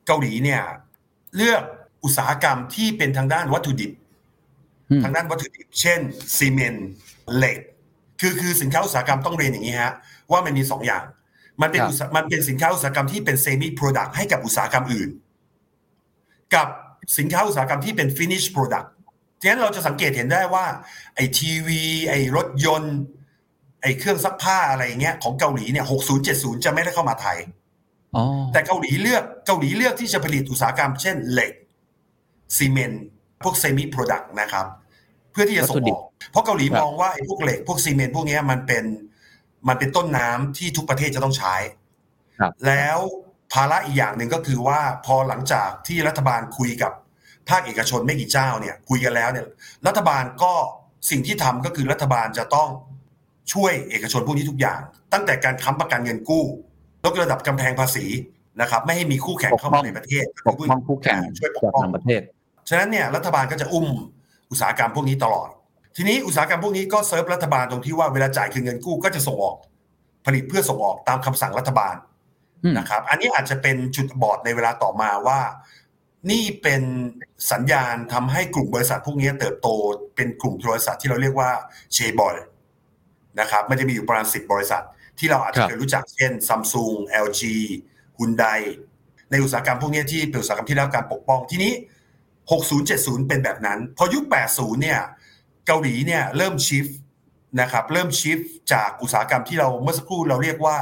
[0.06, 0.62] เกาหลีเนี่ย
[1.38, 1.62] เลือก
[2.04, 3.92] อุตสาหกรรมที่เป็นทางด้านวัตถุดิบ
[4.90, 6.00] อืมทางด้านวัตถุดิบ เช่น
[6.38, 6.90] ซีเมนต์
[7.36, 7.58] เหล็ก
[8.20, 9.94] คือคือสินค้าอุตสาหกรรมต้องเรียนอย่างนี้ฮะ
[10.32, 11.04] ว่ามันมีสองอย่าง
[11.62, 15.10] มันเป็นครับอุตสามันเป็นสินค้าอุตสาหกรรมที่เป็น semi-product ให้กับอุตสาหกรรมอื่น
[16.56, 16.68] กับ
[17.18, 18.92] สินค้าอุตสาหกรรมที่เป็น finish product
[19.42, 20.66] ฉะนั้นเราจะสังเกตเห็นได้ว่า
[21.16, 22.98] ไอ้ทีวีไอ้รถยนต์
[23.82, 27.38] ไอ้เครื่องซักผ้าอะไรอย่างเงี้ยของเกาหลีเนี่ย60 70จะไม่ได้เข้ามาไทย
[28.16, 31.54] อ๋อแต่เกาหลีเลือกเกาหลีเลือกที่จะผลิตอุตสาหกรรม เช่นเหล็ก
[32.58, 33.06] ซีเมนต์
[33.44, 38.84] พวก semi-product นะครับเพื่อที่จะส่งออก เพราะเกาหลีครับมองว่าไอ้พวกเหล็กพวกซีเมนต์พวกเนี้ยมันเป็น
[39.68, 41.56] มันเป็นต้นน้ำที่ทุกประเทศจะต้องใช้
[42.40, 42.98] ครับแล้ว
[43.54, 46.92] ภาระอีกอย่างหนึ่งก็คือว่าพอหลังจากที่รัฐบาลคุยกับ
[47.50, 49.46] ภาคเอกชนไม่กี่เจ้าเนี่ยคุยกันแล้วเนี่ย
[49.88, 50.54] รัฐบาลก็
[51.10, 52.70] สิ่งที่ทำก็คือรัฐบาลจะต้อง
[53.54, 54.80] ช่วยเอกชนพวกนี้ทุกอย่าง
[55.14, 56.46] ตั้งแต่การค้ำประกันเงินกู้
[57.06, 58.06] ยกระดับกำแพงภาษี
[58.62, 62.22] นะครับ ไม่ให้มีคู่แข่งเข้ามาในประเทศปกป้องคู่แข่งช่วยปกจากป้องต่างประเทศ
[62.70, 63.88] ฉะนั้นเนี่ยรัฐบาลก็จะอุ้ม
[64.52, 65.50] อุตสาหกรรมพวกนี้ตลอด
[65.96, 69.58] ทีนี้อุตสาหกรรมพวกนี้ก็เซิร์ฟรัฐบาลตรงที่ว่าเวลาจ่ายคืนเงินกู้ก็จะส่งออก
[70.26, 71.96] ผลิตเพื่อส่งออกตามคำสั่งรัฐบาล
[72.64, 75.40] อืมนะครับ อันนี้อาจจะเป็นจุดบอดในเวลาต่อมาว่า
[76.32, 76.84] นี่เป็น
[77.52, 79.68] สัญญาณทำให้กลุ่มบริษัทพวกนี้เติบโต
[80.16, 81.50] เป็นกลุ่มบริษัทที่เราเรียกว่า
[81.94, 82.36] เชบอย
[83.40, 84.84] นะครับมันจะมีอยู่ประมาณสิบบริษัท
[85.20, 87.42] ที่เราอาจคจะรับเคยรู้จักเช่นซัมซุง LG
[88.20, 88.46] ฮุนได
[89.32, 91.72] ในอุตสาหกรรมพวกนี้ที่เป็นอุตสาหกรรมที่ได้รับการปกป้องทีนี้
[92.52, 95.00] 60 70 เป็นแบบนั้น พอยุค 80 เนี่ย
[95.68, 96.86] เกาหลีเนี่ยเริ่มชิฟ
[97.62, 98.40] นะครับเริ่มชิฟ
[98.74, 100.78] จากอุตสาหกรรมที่เราเมื่อสักครู่เราเรียกว่า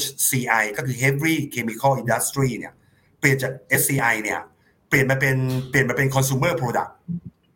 [0.00, 2.72] HCI ก็คือ Heavy Chemical Industry เนี่ย
[3.18, 4.40] เปลี่ยนจาก SCI เนี่ย
[4.88, 5.36] เปลี่ยนมาเป็น
[5.70, 6.90] เปลี่ยนมาเป็น consumer product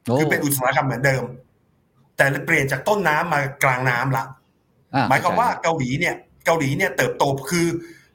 [0.05, 1.25] โอ้คือเป็นอุตสาหกรรมเหมือนเดิม
[2.17, 4.25] แต่เปลี่ยนจากต้นน้ำมากลางน้ำละ
[4.95, 6.15] อ่หมายความว่าเกาหลีเนี่ย
[6.47, 7.67] เกาหลีเนี่ยเติบโตคือ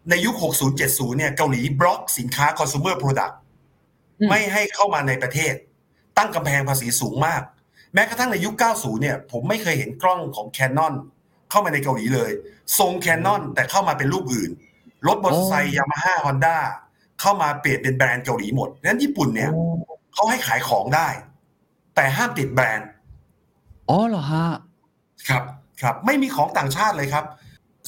[0.10, 3.42] ในยุค 60 70 เนี่ยเกาหลีบล็อกสินค้า consumer product อืม
[4.30, 5.54] ไม่ให้เข้ามาในประเทศ
[6.18, 7.42] ตั้งกำแพงภาษีสูงมาก
[7.94, 10.94] แม้กระทั่งในยุค 90 เนี่ย ผมไม่เคยเห็นกล้องของ Canon
[11.50, 12.32] เข้ามาในเกาหลีเลย
[12.80, 14.52] ทรง Canon แต่เข้ามาเป็นรูปอื่น
[15.08, 16.58] รถมอเตอร์ไซค์ยามาฮ่าฮอนด้า
[17.22, 19.64] เข้ามาเปลี่ยนเป็นแบรนด์เกาหลีหมดนั้นญี่ปุ่นเนี่ยโอ้
[20.14, 21.08] เขาให้ขายของได้
[21.96, 22.90] แต่ห้ามติดแบรนด์
[23.90, 24.46] อ๋อเหรอฮะ
[25.30, 25.44] ครับ
[25.82, 27.26] ครับ ไม่มีของต่างชาติเลยครับ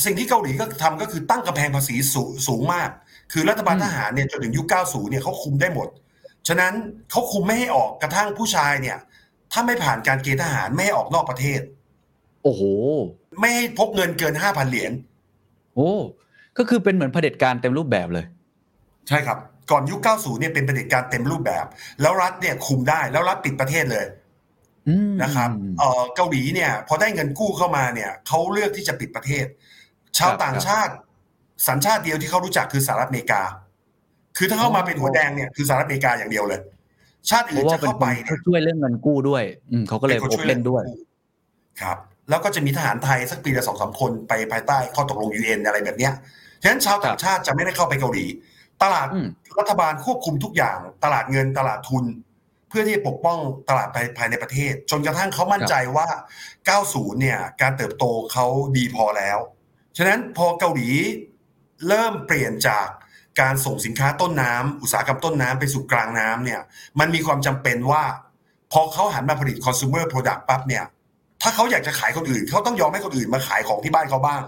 [0.04, 2.89] สิ่งที่เกาหลีก็ทำก็คือตั้งกำแพงภาษีสูสูงมาก
[3.32, 5.88] คือรัฐบาลอืมทหารเนี่ยจนถึงยุค 90 เนี่ยเขาคุมได้หมด
[6.47, 6.73] ฉะนั้น
[7.12, 8.97] เขาคุมไม่ให้ออกกระทั่งผู้ชายเนี่ย
[9.51, 11.62] ถ้าไม่ผ่านการเกณฑ์ทหารไม่ให้ออกนอกประเทศ
[12.43, 12.62] โอ้โห
[13.39, 14.91] ไม่ให้พกเงินเกิน5,000เหรียญ
[15.75, 15.91] โอ้
[16.58, 18.25] ก็คือเป็นเหมือนเผด็จการเต็มรูปแบบเลย
[19.08, 19.38] ใช่ครับ
[19.71, 21.65] ก่อนยุค 90 เนี่ยเป็นเผด็จการเต็มรูปแบบ
[22.01, 24.05] แล้วรัฐเนี่ยคุมได้แล้วรัฐปิดประเทศเลย
[24.88, 29.45] อืมนะครับเอ่อเกาหลีเนี่ย พอได้เงินกู้เข้ามาเนี่ยเขาเลือกที่จะปิดประเทศ
[30.17, 30.93] ชาวครับต่างชาติ
[31.67, 33.41] สัญชาติเดียวที่เขารู้จักคือสหรัฐอเมริกา
[34.38, 36.60] คือถ้าเข้ามาเป็นหัวแดงเนี่ยคือสหรัฐอเมริกาอย่างเดียวเลย
[37.30, 40.84] ชาติเพอื่นราะว่าจะเป็นเข้าคไปนเนี่ยช่วยเรื่องเงินกู้ด้วย อืมเขาก็เลยป็นพคบเล่นด้วย
[41.82, 41.98] ครับ
[42.30, 46.13] แล้วก็จะมีทหารไทยสักปีละสองสามคนไปภายใต้ข้อตกลง UN อะไรแบบเนี้ย
[46.62, 48.26] ฉะนั้นชาวต่างชาติจะไม่ได้เข้าไปเกาหลี
[48.84, 49.28] ตลาดอืม
[49.60, 52.06] รัฐบาลควบคุมทุกอย่าง ตลาดเงินตลาดทุน
[52.69, 53.38] เพื่อที่จะปกป้อง
[53.69, 56.08] ตลาดภายภายในประเทศ จนกระทั่งเขามั่นใจว่า
[56.63, 58.45] 90 เนี่ย การเติบโตเขา
[58.78, 59.38] ดีพอแล้ว
[59.98, 60.89] ฉะนั้นพอเกาหลี
[61.88, 62.88] เริ่มเปลี่ยนจาก
[63.41, 66.62] การส่งสินค้าต้นน้ำอุตสาหกรรมต้นน้ำไปสู่กลางน้ำเนี่ย
[67.00, 68.04] มันมีความจำเป็นว่า
[68.71, 70.86] พอเขาหันมาผลิต consumer product ปั๊บเนี่ย
[71.41, 74.41] ถ้าเขาอยากจะขายคนอื่น เขาต้องยอมให้คนอื่นมาขายของที่บ้านเขาบ้าง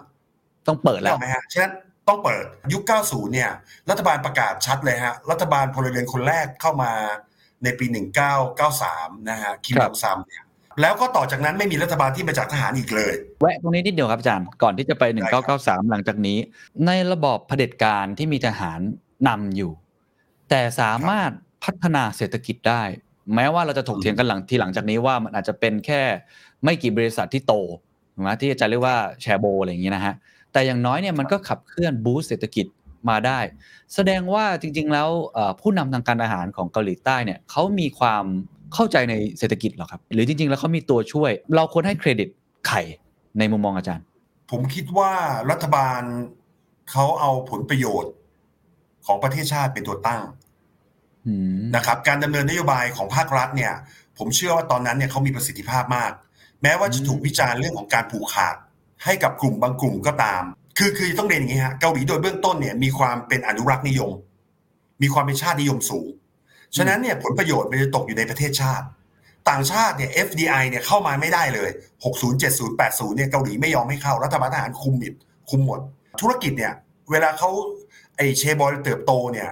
[0.68, 1.74] ต้องเปิดแล้วถูกไหมฮะฉะนั้น
[2.08, 3.52] ต้องเปิดยุค 90 เนี่ย
[3.90, 6.92] รัฐบาลประกาศชัดเลยฮะ รัฐบาลพลเรือนคนแรกเข้ามา
[7.64, 7.86] ในปี
[8.58, 10.44] 1993 นะฮะ คิมคยรับองซัมเนี่ย
[10.82, 15.44] แล้วก็ต่อจากนั้นไม่มีรัฐบาลที่มาจากทหารอีกเลย แวะตรงนี้นิดเดียวครับอาจารย์ ก่อนที่จะไปได้ครับ
[15.86, 16.38] 1993 หลังจากนี้
[16.86, 18.80] ในระบอบเผด็จการที่มีทหาร
[19.28, 19.72] นำอยู่
[20.50, 21.32] แต่สามารถ
[21.64, 22.84] พัฒนาเศรษฐกิจได้
[23.36, 26.02] แม้ว่าเราจะถกเถียงกันหลังทีหลังจากนี้ว่ามันอาจจะเป็นแค่
[26.64, 27.54] ไม่กี่บริษัทที่โต
[28.14, 30.16] ถูกไหมที่อาจารย์เรียกว่าแชร์โบอะไรอย่างนี้นะฮะ
[30.52, 32.66] แต่อย่างน้อยเนี่ยมันก็ขับเคลื่อนบูสต์เศรษฐกิจ
[33.10, 33.40] มาได้
[33.94, 38.26] แสดงว่าจริง ๆ แล้วเอ่อผู้นำทางการอาหารของเกาหลีใต้เนี่ยเขามีความ
[38.74, 42.30] เข้าใจในเศรษฐกิจเหรอครับ หรือจริง ๆ แล้วเขามีตัวช่วย เราควรให้เครดิต
[42.68, 42.82] ไข่
[43.40, 44.06] ในมุมมองอาจารย์
[44.52, 45.12] ผมคิดว่า
[45.52, 46.02] รัฐบาล
[46.92, 48.14] เขาเอาผลประโยชน์
[49.06, 50.22] ของประเทศชาติเป็นตัวตั้ง
[51.28, 53.74] อืมนะครับ การดำเนินนโยบายของภาครัฐเนี่ย
[54.18, 56.12] ผมเชื่อว่าตอนนั้นเนี่ยเขามีประสิทธิภาพมาก
[56.64, 58.56] แม้ว่าจะถูกวิจารณ์เรื่องของการผูกขาด
[59.04, 60.44] ให้กับกลุ่มบางกลุ่มก็ตาม
[60.78, 64.12] คือคือต้องเรียนอย่างนี้ฮะเกาหลีโดยเบื้องต้นเนี่ยมีความเป็นอนุรักษ์นิยม
[65.02, 66.08] มีความเป็นชาตินิยมสูง
[66.76, 68.86] ฉะนั้นเนี่ยผลประโยชน์มันจะตกอยู่ในประเทศชาติ
[69.50, 71.70] ต่างชาติเนี่ย FDI เนี่ยเข้ามาไม่ได้เลย
[72.06, 75.14] 60 70 80เนี่ยเกาหลีไม่ยอมให้เข้ารัฐบาลทหารคุมหมด
[75.50, 75.80] คุมหมด
[76.22, 76.74] ธุรกิจเนี่ย
[77.12, 77.50] เวลาเขา
[78.18, 79.50] ไอเชบอยเติบโตเนี่ย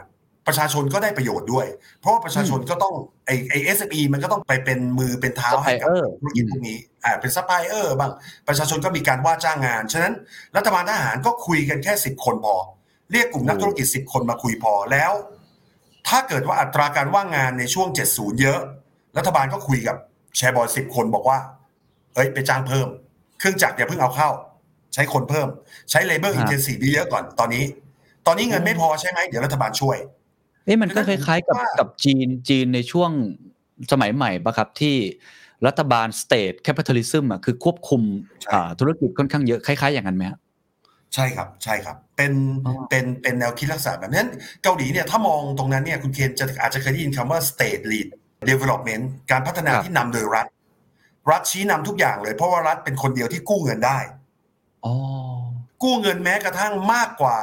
[0.48, 1.68] ประชาชนก็ได้ประโยชน์ด้วย
[2.00, 3.78] เพราะว่าประชาชนก็ต้องไอไอเอส
[4.14, 8.12] มันก็ต้องไปเป็นมือเป็นเท้าให้กับ Supplier ธุรกิจพวกนี้อ่าเป็นซัพพลายเออร์บ้าง
[8.48, 10.14] ประชาชนก็มีการว่าจ้างงาน ฉะนั้น
[10.58, 12.56] รัฐบาลทหารก็คุยกันแค่สิบคนพอ
[13.12, 15.12] เรียกกลุ่มนักธุรกิจสิบคนมาคุยพอแล้ว
[16.08, 18.60] ถ้าเกิดว่าอัตราการว่างงานในช่วง 70 เยอะ
[19.18, 19.98] รัฐบาลก็คุยกับ
[20.38, 21.40] แชร์บอยสิบคนบอกว่า
[22.14, 22.88] เอ้ยไปจ้างเพิ่ม
[23.40, 24.30] เครื่องจักรอย่าเพิ่งเอาเข้า
[24.94, 25.48] ใช้คนเพิ่ม
[25.92, 27.64] ใช้ labor ครับ intensive เยอะๆก่อนตอนนี้
[28.28, 29.98] ตอนนี้เงินไม่พอใช่ไหมเดี๋ยวรัฐบาลช่วย
[30.66, 33.12] เอ๊ะมันก็คล้ายๆกับว่ากับจีนจีนในช่วง
[33.92, 34.96] สมัยใหม่ปะครับที่
[35.68, 38.02] รัฐบาล state capitalism อะคือควบคุม
[38.42, 40.38] ใช่อ่าธุรกิจค่อนข้างเยอะคล้ายๆอย่างนั้นไหมฮะ
[41.16, 42.34] ใช่ครับ ใช่ครับ เป็น
[42.66, 44.30] อ๋อเป็น เป็นแนวคิดลักษณะแบบนั้น
[44.64, 48.08] เกาหลีเนี่ย ถ้ามองตรงนั้นเนี่ย คุณเคนจะอาจจะเคยได้ยินคำว่า state lead
[48.50, 50.46] development การพัฒนาที่นำโดยรัฐ
[51.32, 54.00] รัฐชี้นำทุกอย่างเลย เพราะว่ารัฐเป็นคนเดียวที่กู้เงินได้
[54.86, 54.94] อ๋อ
[55.84, 57.38] กู้เงินแม้กระทั่งมากกว่า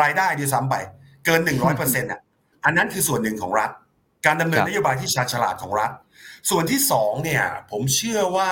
[0.00, 0.74] รายได้ด้วยซ้ำไป
[1.24, 2.20] เกินหนึ่งร้อยเปอร์เซ็นต์อะ
[2.64, 3.70] อันนั้นคือส่วนหนึ่งของรัฐ
[4.26, 5.90] การดำเนินครับนโยบายที่ชาญฉลาดของรัฐ
[6.50, 8.50] ส่วนที่สองเนี่ย ผมเชื่อว่า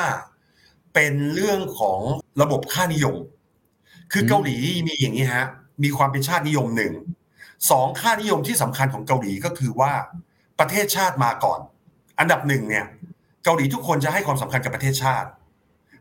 [0.94, 2.00] เป็นเรื่องของ
[2.42, 3.16] ระบบค่านิยม
[4.12, 5.46] คือเกาหลีมีอย่างนี้ฮะ
[5.82, 6.92] มีความเป็นชาตินิยมหนึ่ง
[7.70, 9.92] สองค่านิยมที่สำคัญของเกาหลีก็คือว่า
[10.60, 11.60] ประเทศชาติมาก่อน
[12.18, 12.86] อันดับหนึ่งเนี่ย
[13.44, 15.28] เกาหลีทุกคนจะให้ความสำคัญกับประเทศชาติ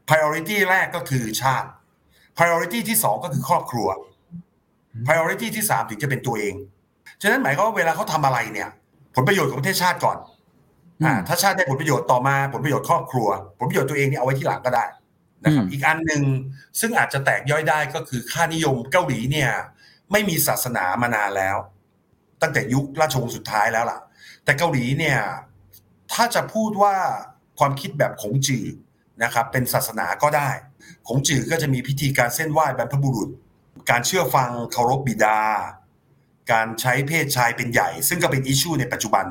[0.08, 1.68] priority แรกก็คือชาติ
[2.38, 3.88] priority ที่สองก็คือครอบครัว
[5.06, 6.56] priority ที่สามถึงจะเป็นตัวเอง
[7.22, 8.70] ฉะนั้นหมายความว่าเวลาเขาทำอะไรเนี่ย
[9.16, 10.18] ผลประโยชน์ของประเทศชาติก่อน
[11.04, 13.28] อ่าถ้าชาติได้ผลประโยชน์ต่อมาผลประโยชน์ครอบครัว
[13.60, 14.84] ผลประโยชน์ตัวเองเนี่ยเอาไว้ที่หลังก็ได้
[15.44, 16.24] นะครับอืมอีกอันหนึ่ง
[16.80, 19.52] ซึ่งอาจจะแตกย่อยได้ก็คือค่านิยมเกาหลีเนี่ย
[20.12, 21.58] ไม่มีศาสนามานานแล้ว
[22.42, 24.00] ตั้งแต่ยุคราชวงศ์สุดท้ายแล้วล่ะ
[24.44, 25.20] แต่เกาหลีเนี่ย
[26.14, 26.96] ถ้าจะพูดว่า
[27.60, 28.66] ความคิดแบบขงจือ
[29.24, 30.50] นะครับ เป็นศาสนาก็ได้
[31.08, 33.30] ขงจือก็จะมีพิธีการเส้นไหว้บรรพบุรุษ
[33.90, 35.40] การเชื่อฟังเคารพบิดา
[36.52, 39.26] การใช้เพศชายเป็นใหญ่ ซึ่งก็เป็นอิชชูในปัจจุบัน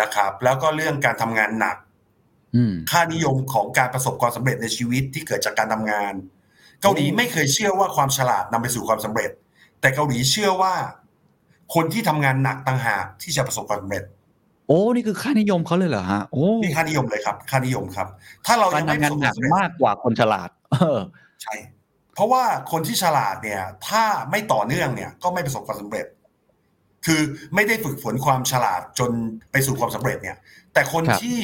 [0.00, 1.93] นะครับ แล้วก็เรื่องการทำงานหนักอืม
[2.90, 6.14] ค่านิยมของการประสบความสำเร็จในชีวิตที่เกิดจากการทำงาน
[6.82, 9.30] เกาหลีไม่เคยเชื่อว่าความฉลาดนำไปสู่ความสำเร็จ
[9.80, 10.74] แต่เกาหลีเชื่อว่า
[11.74, 14.04] คนที่ทำงานหนักต่างหากที่จะประสบความสำเร็จ
[14.68, 18.08] โอ้นี่คือค่านิยมเขาเลยเหรอฮะโอ้นี่ค่านิยมเลยครับ ค่านิยมครับ
[18.46, 20.98] ถ้าเราการยังไม่ทำปงาระนสบหคนัวามกสำเร็จมากกว่าคนฉลาด เออ
[21.42, 21.54] ใช่
[22.14, 26.06] เพราะว่าคนที่ฉลาดเนี่ย ถ้าไม่ต่อเนื่องเนี่ย ก็ไม่ประสบความสำเร็จ
[27.06, 27.20] คือ
[27.54, 29.10] ไม่ได้ฝึกฝนความฉลาดจน
[29.52, 30.36] ไปสู่ความสำเร็จเนี่ย
[30.72, 31.40] แต่คนครับที่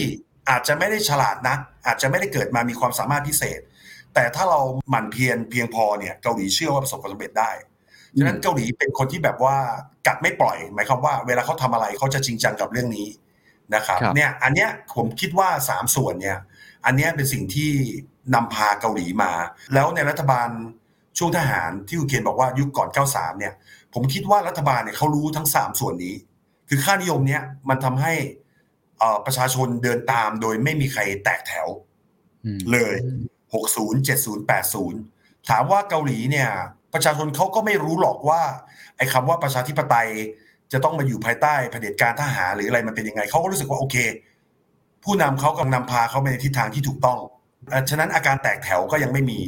[0.49, 3.61] อาจจะไม่ได้ฉลาดนะอาจจะไม่ได้เกิดมามีความสามารถพิเศษ
[4.15, 7.51] แต่ถ้าเราหมั่นเพียรเพียงพอเนี่ยเกาหลีเชื่อว่าประสบความสำเร็จได้
[8.19, 9.57] ฉะนั้นเกาหลีเป็นคนที่แบบว่า
[10.07, 13.09] กัดไม่ปล่อย หมายความว่า เวลาเขาทำอะไรเขาจะจริงจังกับเรื่องนี้
[13.75, 16.39] นะครับครับเนี่ยอันเนี้ยผมคิดว่าสามส่วนเนี่ย
[16.85, 17.71] อันเนี้ยเป็นสิ่งที่
[18.35, 19.33] นำพาเกาหลีมา
[19.75, 20.49] แล้วในรัฐบาล
[21.19, 23.55] ช่วงทหารที่คุณเคนบอกว่ายุคก่อน 93 เนี่ย
[23.95, 26.15] ผมคิดว่ารัฐบาลเนี่ยเขารู้ทั้ง 3 ส่วนนี้
[26.69, 28.40] คือค่านิยมเนี้ยมันทำให้เอ่อ
[29.27, 31.67] ประชาชนเดินตามโดยไม่มีใครแตกแถว
[32.45, 32.95] อืมเลย
[33.55, 34.51] 60 70
[34.89, 36.51] 80 ถามว่าเกาหลีเนี่ย
[36.95, 38.43] ประชาชนเขาก็ไม่รู้หรอกว่า
[38.97, 40.09] ไอ้คำว่าประชาธิปไตย
[40.73, 43.97] จะต้องมาอยู่ภายใต้เผด็จการทหารหรืออะไรมันเป็นยังไง เขาก็รู้สึกว่าโอเค
[45.05, 47.19] ผู้นำเขากำลังนำพาเขาไปในทิศทางที่ถูกต้อง
[47.71, 49.41] เอ่อฉะนั้นอาการแตกแถวก็ยังไม่มี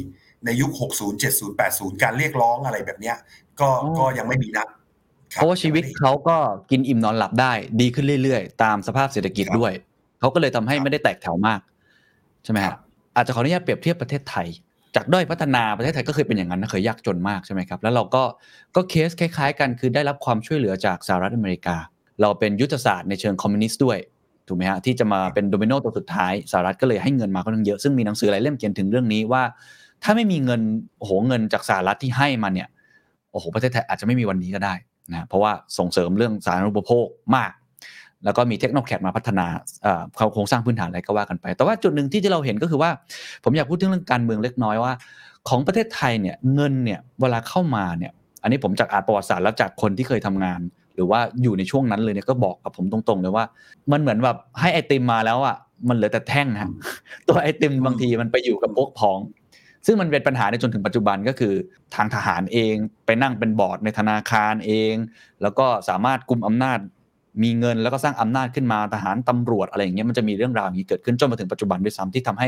[0.45, 3.17] ในยุค 60 70 80 การเรียกร้องอะไรแบบเนี้ย
[3.59, 4.69] ก็อ๋อก็ยังไม่มีนะคบ
[5.33, 6.37] เพราะว่าชีวิตเขาก็
[6.71, 9.73] กินอิ่มนอนหลับได้ ดีขึ้นเรื่อยๆ ตามสภาพเศรษฐกิจครับด้วย
[10.19, 11.59] เขาก็เลยทำให้ครับไม่ได้แตกแถวมาก
[12.43, 12.75] ใช่ไหมครัฮะบ
[13.15, 14.47] อาจจะขออนุญาตเปรียบเทียบประเทศไทย
[14.95, 18.23] จากด้อยพัฒนาประเทศไทยก็เคยเป็นอย่างนั้นนะเคยยากจนมากใช่ไหมครับ แล้วเราก็
[18.75, 21.75] ก็เคสคล้าย ๆ กันคือได้รับความช่วยเหลือจากสหรัฐอเมริกา
[22.21, 23.97] เราเป็นยุทธศาสตร์ในเชิงคอมมิวนิสต์ด้วย
[24.47, 29.43] ถูกไหมฮะที่จะมาเป็นโดมิโนตัวสุดท้ายสหรัฐก็เลยให้เงินมาค่อนข้างเยอะซึ่งมีหนังสือหลายเล่มเขียนถึงเรื่องนี้ว่า
[30.03, 30.61] ถ้าไม่มีเงิน
[30.97, 32.67] โอ้โหเงินจากสหรัฐที่ให้มาเนี่ย
[33.31, 34.73] โอ้โหประเทศไทยอาจจะไม่มีวันนี้ก็ได้
[35.11, 37.51] นะเพราะว่าส่งเสริมเรื่องสาธารณูปโภคมาก
[38.25, 39.45] แล้วก็มีเทคโนแคดมาพัฒนา
[39.83, 42.89] เอ่อโครงสร้างพื้นฐานอะไรก็ว่ากันไป แต่ว่าจุดหนึ่งที่ที่เราเห็นก็คือว่า
[43.43, 44.93] ผมอยากพูดถึงเรื่องการเมืองเล็กน้อยว่า
[45.49, 48.11] ของประเทศไทยเนี่ยเงินเนี่ยเวลาเข้ามาเนี่ย
[48.41, 50.59] อันนี้ผมจากอ่านประวัติศาสตร์แล้วจากคนที่เคยทำงาน
[50.95, 53.45] หรือว่าอยู่ในช่วงนั้นเลยเนี่ยก็บอกกับผมตรงๆเลยว่า
[53.91, 55.57] มันเหมือนแบบให้ไอติมมาแล้วอะ
[55.89, 56.71] มันเหลือแต่แท่งนะ
[57.27, 59.19] ตัวไอติมบางทีมันไปอยู่กับพวกพ้อง
[59.85, 61.53] ซึ่งมันเป็นปัญหาในจนถึงปัจจุบันก็คือ
[61.95, 64.93] ทางทหารเองไปนั่งเป็นบอร์ดในธนาคารเอง
[65.41, 66.79] แล้วก็สามารถกุมอำนาจ
[67.43, 72.47] มีเงินแล้วก็สร้างอำนาจขึ้นมาทหารตำรวจอะไรอย่างเงี้ยมันจะมีเรื่องราวอย่างนี้เกิดขึ้นจนมาถึงปัจจุบันด้วยซ้ำที่ทำให้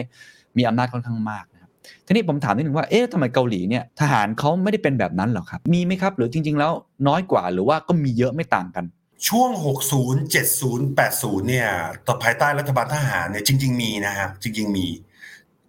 [0.57, 1.71] มีอำนาจค่อนข้างมากนะครับ
[2.05, 6.71] ทีนี้ผมถามนิดนึงว่าเอ๊ะทำไมเกาหลีเนี่ยทหารเขาไม่ได้เป็นแบบนั้นหรอครับมีไหมครับ หรือจริง ๆ แล้ว
[7.07, 8.85] น้อยกว่าหรือว่าก็มีเยอะไม่ต่างกัน
[9.27, 9.49] ช่วง
[9.91, 11.69] 60 70 80 เนี่ย
[12.07, 14.87] ต่อภายใต้รัฐบาลทหารเนี่ยจริง ๆ มีนะฮะจริง ๆ มี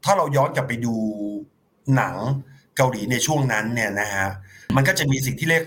[0.04, 0.94] ถ้าเราย้อนกลับไปดู
[1.96, 2.14] หนัง
[2.76, 4.28] เกาหลีในช่วงนั้นเนี่ยนะฮะ
[4.76, 5.64] มันก็จะมีสิ่งที่เรียก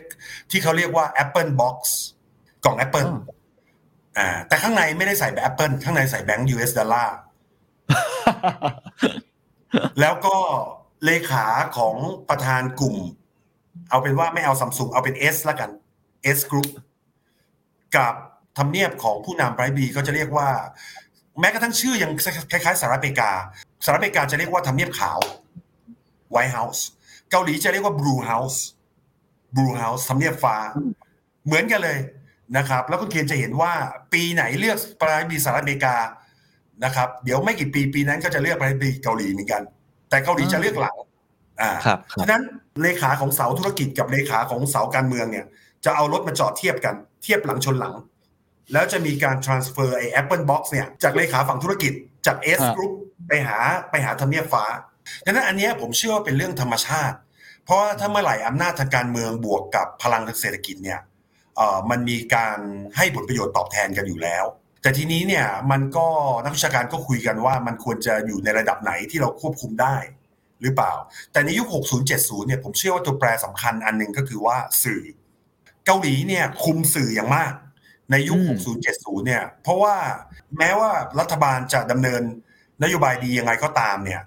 [0.51, 1.77] ที่เขาเรียกว่า Apple Box
[2.65, 3.09] กล่อง Apple
[4.17, 7.15] อ่า แต่ข้างในไม่ได้ใส่แบบ Apple ข้างในใส่แบงก์ US ดอลลาร์
[9.99, 10.35] แล้วก็
[11.05, 11.45] เลขา
[11.77, 11.95] ของ
[12.29, 12.95] ประธานกลุ่ม
[13.89, 15.69] เอาเป็นว่าไม่เอาซัมซุงเอาเป็น S ละกัน
[16.37, 16.69] S Group
[17.95, 18.13] กับ
[18.57, 20.49] ทำเนียบของผู้นำไบรท์บีก็จะเรียกว่า
[21.39, 22.11] แม้กระทั่งชื่อยัง
[22.51, 23.31] คล้ายๆสหรัฐอเมริกา
[23.83, 25.19] สหรัฐอเมริกาจะเรียกว่าทำเนียบขาว
[26.33, 26.81] White House
[27.31, 28.57] เกาหลีจะเรียกว่า Blue House
[29.55, 30.55] Blue House ทำเนียบฟ้า
[31.45, 31.99] เหมือนกันเลย
[32.57, 33.73] นะครับ แล้วคุณเคนจะเห็นว่า
[34.13, 35.95] ปีไหนเลือกประธานาธิบดีสหรัฐอเมริกา
[36.85, 39.61] นะครับ เดี๋ยวไม่กี่ปีปีนั้นก็จะเลือกประธานาธิบดีเกาหลีเหมือนกัน
[40.09, 40.95] แต่เกาหลีจะเลือกหลัง
[41.61, 42.43] อ่าครับครับฉะนั้น
[42.81, 45.45] เลขาของเสาธุรกิจกับเลขาของเสาการเมืองเนี่ย
[45.85, 47.95] จะเอารถมาจอดเทียบกัน เทียบหลังชนหลัง
[48.73, 51.93] แล้วจะมีการ transfer ไอ้ Apple Box เนี่ยจากเลขาฝั่งธุรกิจ
[52.25, 52.91] จาก S ครับ Group
[53.27, 53.57] ไปหา
[53.89, 54.63] ไปหาทำเนียบฟ้า
[55.25, 57.17] ดังนั้นอันเนี้ยผมเชื่อว่าเป็นเรื่องธรรมชาติ
[57.65, 60.99] เพราะว่าถ้าเมื่อไหร่อำนาจทางการเมืองบวกกับพลังทางเศรษฐกิจเนี่ย
[61.55, 62.57] เอ่อมันมีการ
[62.95, 64.45] ให้ผลประโยชน์ตอบแทนกันอยู่แล้ว
[64.81, 66.07] แต่ทีนี้เนี่ยมันก็
[66.43, 69.95] นักวิชาการก็คุยกันว่ามันควรจะอยู่ในระดับไหนที่เราควบคุมได้
[70.61, 70.93] หรือเปล่า
[71.31, 75.03] แต่ในยุค 60 70 เนี่ยผมเชื่อว่าตัวแปรสำคัญอันหนึ่งก็คือว่าสื่อ
[75.85, 77.53] เกาหลีเนี่ยคุมสื่ออย่างมาก
[78.11, 79.95] ในยุคอืม60 70 เนี่ย เพราะว่า
[80.57, 82.21] แม้ว่ารัฐบาลจะดำเนิน
[82.83, 84.21] นโยบายดียังไงก็ตามเนี่ย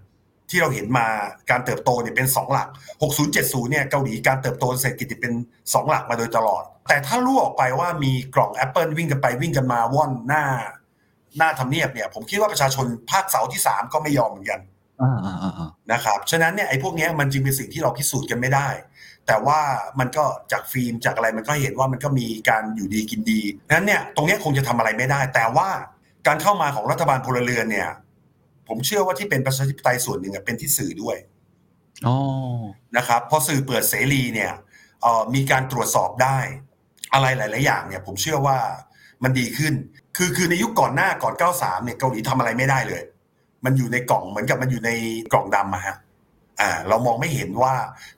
[0.52, 1.06] ที่เราเห็นมา
[1.50, 2.68] การเติบโตเนี่ยเป็น 2 หลัก
[3.02, 10.44] 60 70 เนี่ยเกาหลีการเติบโตเศรษฐกิจเป็น 2 หลักมาโดยตลอด แต่ถ้าลู่ออกไปว่ามีกล่อง Apple วิ่งกันไปวิ่งกันมาว่อนหน้า
[11.38, 14.60] หน้าทำเนียบเนี่ย ผมคิดว่าประชาชนภาคเสาที่ 3 ก็ไม่ยอมเหมือนกัน
[15.02, 18.68] อ่าอ่าอ่าอ่านะครับฉะนั้นเนี่ยไอ้พวกเนี้ยมันจึงเป็นสิ่งที่เราพิสูจน์กันไม่ได้
[19.26, 19.60] แต่ว่า
[19.98, 25.68] มันก็จากฟิล์มจากอะไรมันก็เห็นว่ามันก็มีการอยู่ดีกินดีนั้นเนี่ยตรงเนี้ยคงจะทำอะไรไม่ได้ แต่ว่า
[26.26, 27.88] การเข้ามาของรัฐบาลพลเรือนเนี่ย
[28.68, 31.16] ผมเชื่อว่าที่เป็นประชาธิปไตยส่วนหนึ่งอะเป็นที่สื่อด้วย
[32.06, 32.16] อ๋อ
[32.96, 34.52] นะครับพอสื่อเปิดเสรีเนี่ย
[35.02, 36.38] เอ่อมีการตรวจสอบได้
[37.12, 38.58] อะไรหลาย ๆ อย่างเนี่ย ผมเชื่อว่า
[39.22, 39.74] มันดีขึ้น
[40.16, 43.02] คือคือในยุคก่อนหน้าก่อน 93 เนี่ยเกาหลีทำอะไรไม่ได้เลย
[43.64, 44.90] มันอยู่ในกล่องเหมือนกับมันอยู่ใน
[45.32, 45.96] กล่องดำอะฮะ
[46.60, 47.74] อ่าเรามองไม่เห็นว่า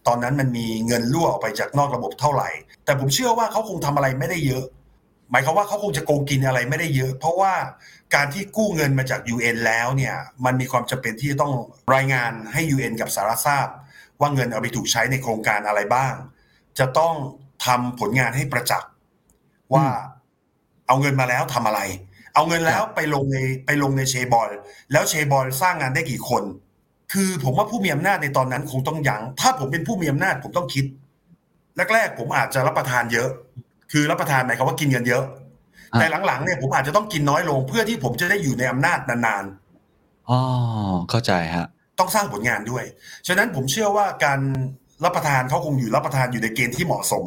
[0.07, 2.48] ตอนนั้นมันมีเงินรั่วออกไปจากนอกระบบเท่าไหร่
[2.85, 4.64] แต่ผมเชื่อว่าเขาคงทำอะไรไม่ได้เยอะ
[5.30, 7.52] หมายความว่าเขาคงจะโกงกินอะไรไม่ได้เยอะ เพราะว่า
[8.14, 11.55] การที่กู้เงินมาจาก UN แล้วเนี่ยมันมีความจำเป็นที่จะต้อง
[11.94, 13.66] รายงานให้ UN กับสหรัฐทราบ
[14.20, 16.14] ว่าเงินเอาไปถูกใช้ในโครงการอะไรบ้าง
[16.79, 17.14] จะต้อง
[17.66, 18.90] ทำผลงานให้ประจักษ์
[19.74, 19.87] ว่า
[20.87, 21.81] เอาเงินมาแล้วทำอะไร
[22.35, 24.50] เอาเงินแล้วไปลงในไปลงในเชบอล
[24.92, 26.42] แล้วเชบอลสร้างงานได้กี่คน
[27.12, 30.85] คือผมว่าผู้มีอำนาจในตอนนั้นคงต้องยัง้งถ้าผมเป็นผู้มีอำนาจผมต้องคิด
[31.92, 33.29] แรกๆผมอาจจะรับประทานเยอะ
[33.92, 35.43] คือรับประทานหมายความว่ากินเงินเยอะอ่า
[36.00, 40.40] แต่หลังๆเนี่ยผมอาจจะต้องกินน้อยลง เพื่อที่ผมจะได้อยู่ในอำนาจนานๆอ๋อ
[41.11, 41.66] เข้าใจฮะ
[41.98, 42.85] ต้องสร้างผลงานด้วย
[43.26, 44.40] ฉะนั้นผมเชื่อว่าการ
[45.04, 47.24] รับประทานเขาคงอยู่รับประทานอยู่ในเกณฑ์ที่เหมาะสม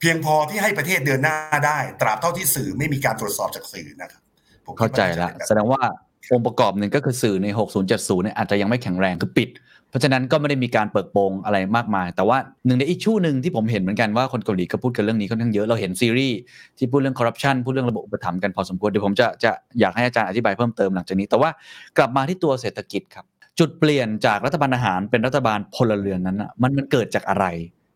[0.00, 1.34] เพียงพอที่ให้ประเทศเดินหน้า
[1.66, 4.22] ได้ ตราบเท่าที่สื่อไม่มีการตรวจสอบจากสื่อนะครับ
[4.66, 5.82] ผมคิดเข้าใจว่ละน่าจะเป็นบบแสดงว่า
[6.32, 7.46] องค์ประกอบหนึ่งก็คือสื่อใน
[7.86, 9.48] 6070เนี่ยอาจจะยังไม่แข็งแรงคือปิด
[9.90, 16.38] เพราะฉะนั้นก็ไม่ได้มีการเปิดโปงอะไรมากมาย แต่ว่าหนึ่งในอีกชู่หนึ่งที่ผมเห็นเหมือนกันว่าคนเกาหลีก็พูดกันเรื่องนี้ค่อนข้างเยอะเราเห็นซีรีส์
[16.78, 21.50] ที่พูดเรื่องคอร์รัปชันพูดเรื่องระบบอุปถัมภ์กันพอสมควรเดี๋ยวผมจะจะอยากให้อาจารย์อธิบายเพิ่มเติมหลังจากนี้ แต่ว่า
[21.98, 23.24] กลับมาที่ตัวเศรษฐกิจครับ
[23.58, 27.46] จุดเปลี่ยนจากรัฐบาลอาหารเป็นรัฐบาลพลเรือนนั้นอะมันมันเกิดจากอะไร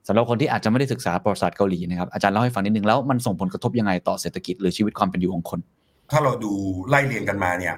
[0.07, 5.61] สำหรับคนที่อาจจะไม่ได้ศึกษาประวัติศาสตร์เกาหลีนะครับอาจารย์เล่าให้ฟังนิดนึงแล้วมันส่งผลกระทบยังไงต่อเศรษฐกิจหรือชีวิตความเป็นอยู่ของคน
[6.11, 6.53] ถ้าเราดู
[6.89, 7.75] ไล่เรียงกันมาเนี่ย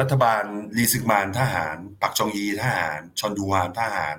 [0.00, 0.44] รัฐบาล
[0.78, 4.14] ลีซึกมานทหาร ปักจองยีทหาร ชอนดูฮานทหาร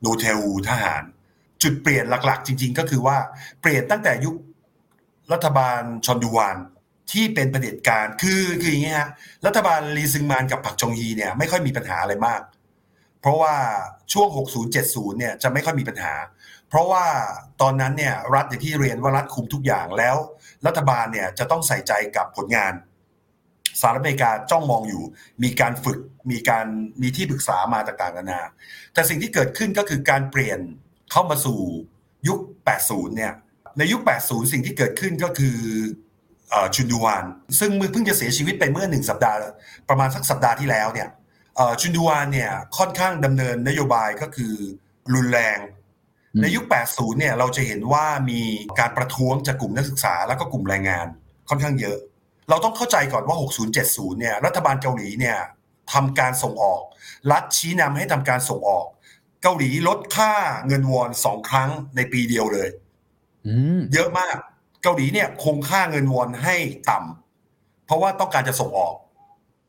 [0.00, 1.02] โนเทลทหาร
[1.62, 3.18] จุดเปลี่ยนหลักๆ จริง ๆ ก็คือว่า
[3.60, 4.36] เปลี่ยนตั้งแต่ยุค
[5.32, 6.56] รัฐบาลชอนดูวาน
[7.12, 9.10] ที่เป็นเด็จการคือคืออย่างนี้ฮะ
[9.46, 12.42] รัฐบาลลีซึงมานกับปักจองยีเนี่ยไม่ค่อยมีปัญหาอะไรมาก
[13.20, 13.54] เพราะว่า
[14.12, 14.28] ช่วง
[14.74, 16.14] 60-70 เนี่ยจะไม่ค่อยมีปัญหา
[16.68, 17.04] เพราะว่า
[17.60, 20.16] ตอนนั้นเนี่ยรัฐอย่างที่เรียนว่ารัฐคุมทุกอย่างแล้ว
[20.66, 22.72] รัฐบาลเนี่ยจะต้องใส่ใจกับผลงาน
[23.80, 25.02] สหรัฐอเมริกาจ้องมองอยู่
[25.42, 25.98] มีการฝึก
[26.30, 26.66] มีการ
[27.02, 28.42] มีที่ปรึกษามาต่างๆนานา
[28.94, 30.60] แต่สิ่งที่เกิดขึ้นก็คือการเปลี่ยน
[31.12, 31.60] เข้ามาสู่
[32.28, 32.38] ยุค
[32.78, 33.32] 80 เนี่ย
[33.78, 35.58] ในยุค 80 สิ่งที่เกิดขึ้นก็คือ
[36.74, 37.24] ชุนดูวาน
[37.58, 39.38] ซึ่งมือเพิ่งจะเสียชีวิตไปเมื่อหนึ่งสัปดาห์
[39.88, 41.08] ประมาณสักสัปดาห์ที่แล้วเนี่ย
[41.80, 44.54] ชุนดูวานเนี่ยค่อนข้างดำเนินนโยบายก็คือ
[45.14, 45.58] รุนแรง
[46.40, 48.40] ในยุค 80 เนี่ยเราจะเห็นว่ามี
[48.78, 51.06] การประท้วงจากกลุ่มนักศึกษาแล้วก็กลุ่มแรงงาน
[51.48, 51.98] ค่อนข้างเยอะ
[52.48, 53.36] เราต้องเข้าใจก่อนว่า
[53.78, 55.38] 60-70 เนี่ย รัฐบาลเกาหลีเนี่ย
[55.92, 56.82] ทำการส่งออก
[57.32, 58.86] รัฐชี้นำให้ทำการส่งออก
[59.42, 60.32] เกาหลีลดค่า
[60.66, 62.68] เงินวอนสองครั้งในปีเดียวเลย
[63.46, 64.36] อืมเยอะมาก
[64.82, 66.56] เกาหลีเนี่ยคงค่าเงินวอนให้
[66.90, 68.94] ต่ำเพราะว่าต้องการจะส่งออก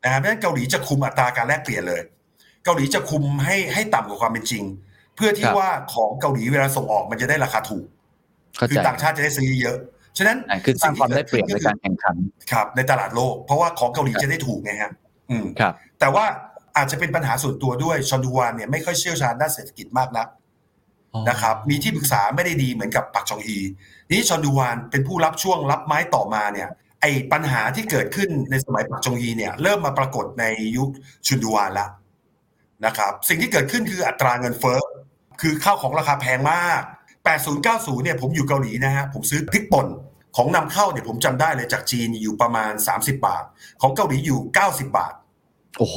[0.04, 2.02] นะฮะเพราะฉะนั้นเกาหลีจะคุมอัตราการแลกเปลี่ยนเลย
[2.64, 4.64] เกาหลีจะคุมให้ให้ต่ำกว่าความเป็นจริง
[5.16, 7.86] เพื่อที่ว่าของเกาหลีเวลาส่งออกมันจะได้ราคาถูก
[8.56, 9.78] เข้าคือใจต่างชาติจะได้ซื้อเยอะ
[10.18, 12.16] ฉะนั้นอ่าคือสร้างความได้เปรียบในการแข่งขัน
[12.52, 14.92] ครับในตลาดโลก เพราะว่าของเกาหลีครับจะได้ถูกไงฮะ
[15.30, 16.24] อืมครับ แต่ว่า
[16.76, 20.28] อาจจะเป็นปัญหาส่วนตัวด้วยชอนดูวานเนี่ยไม่ค่อยเชี่ยวชาญด้านเศรษฐกิจมากนัก
[21.30, 23.58] นะครับมีที่ปรึกษาไม่ได้ดีเหมือนกับปักชองฮี
[24.10, 26.68] นี่ชอนดูวานเป็นผู้รับช่วงรับไม้ต่อมาเนี่ย
[27.00, 30.44] ไอ้ปัญหาที่เกิดขึ้นในสมัยปักชองฮีเนี่ยเริ่มมาปรากฏใน
[30.76, 30.88] ยุค
[31.26, 31.88] ชุนดูวานแล้ว
[32.86, 34.80] นะครับสิ่งที่เกิดขึ้นคืออัตราเงินเฟ้อ
[35.40, 36.82] คือข้าวของราคาแพงมาก
[37.24, 39.86] 80 90เนี่ยผมอยู่เกาหลีนะฮะผมซื้อพริกป่น
[40.36, 43.44] ของนำเข้าเนี่ยผมจำได้เลยจากจีนอยู่ประมาณ 30 บาท
[43.80, 45.14] ของเกาหลีอยู่ 90 บาท
[45.78, 45.96] โอ้โห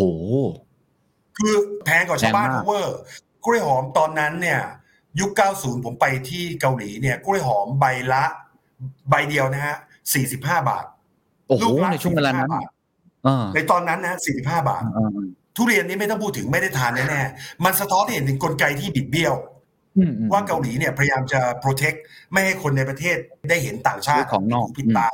[1.38, 1.54] คือ
[1.86, 2.98] แพงกว่าชาวบ้านแพงมากเวอร์
[3.46, 4.62] กล้วยหอมตอนนั้นเนี่ย
[5.20, 8.24] ยุค 90 ผมไปที่เกาหลีเนี่ยกล้วยหอมใบละ
[9.10, 9.78] ใบเดียวนะฮะ
[10.22, 10.38] 45
[10.70, 10.86] บาท
[11.48, 12.68] โอ้โหลูกละในช่วงเวลานั้น45บาท
[13.24, 15.20] เออในตอนนั้นนะ 45 บาทเออ
[15.56, 19.57] ทุเรียนนี่ไม่ต้องพูดถึงไม่ได้ทานแน่ๆมันสะท้อนให้เห็นถึงกลไกที่บิดเบี้ยวอืมอืม
[20.32, 21.98] ว่าเกาหลีเนี่ยพยายามจะ protect
[22.32, 23.18] ไม่ให้คนในประเทศ
[23.50, 25.10] ได้เห็นต่างชาติเรื่องของนอกผิดตา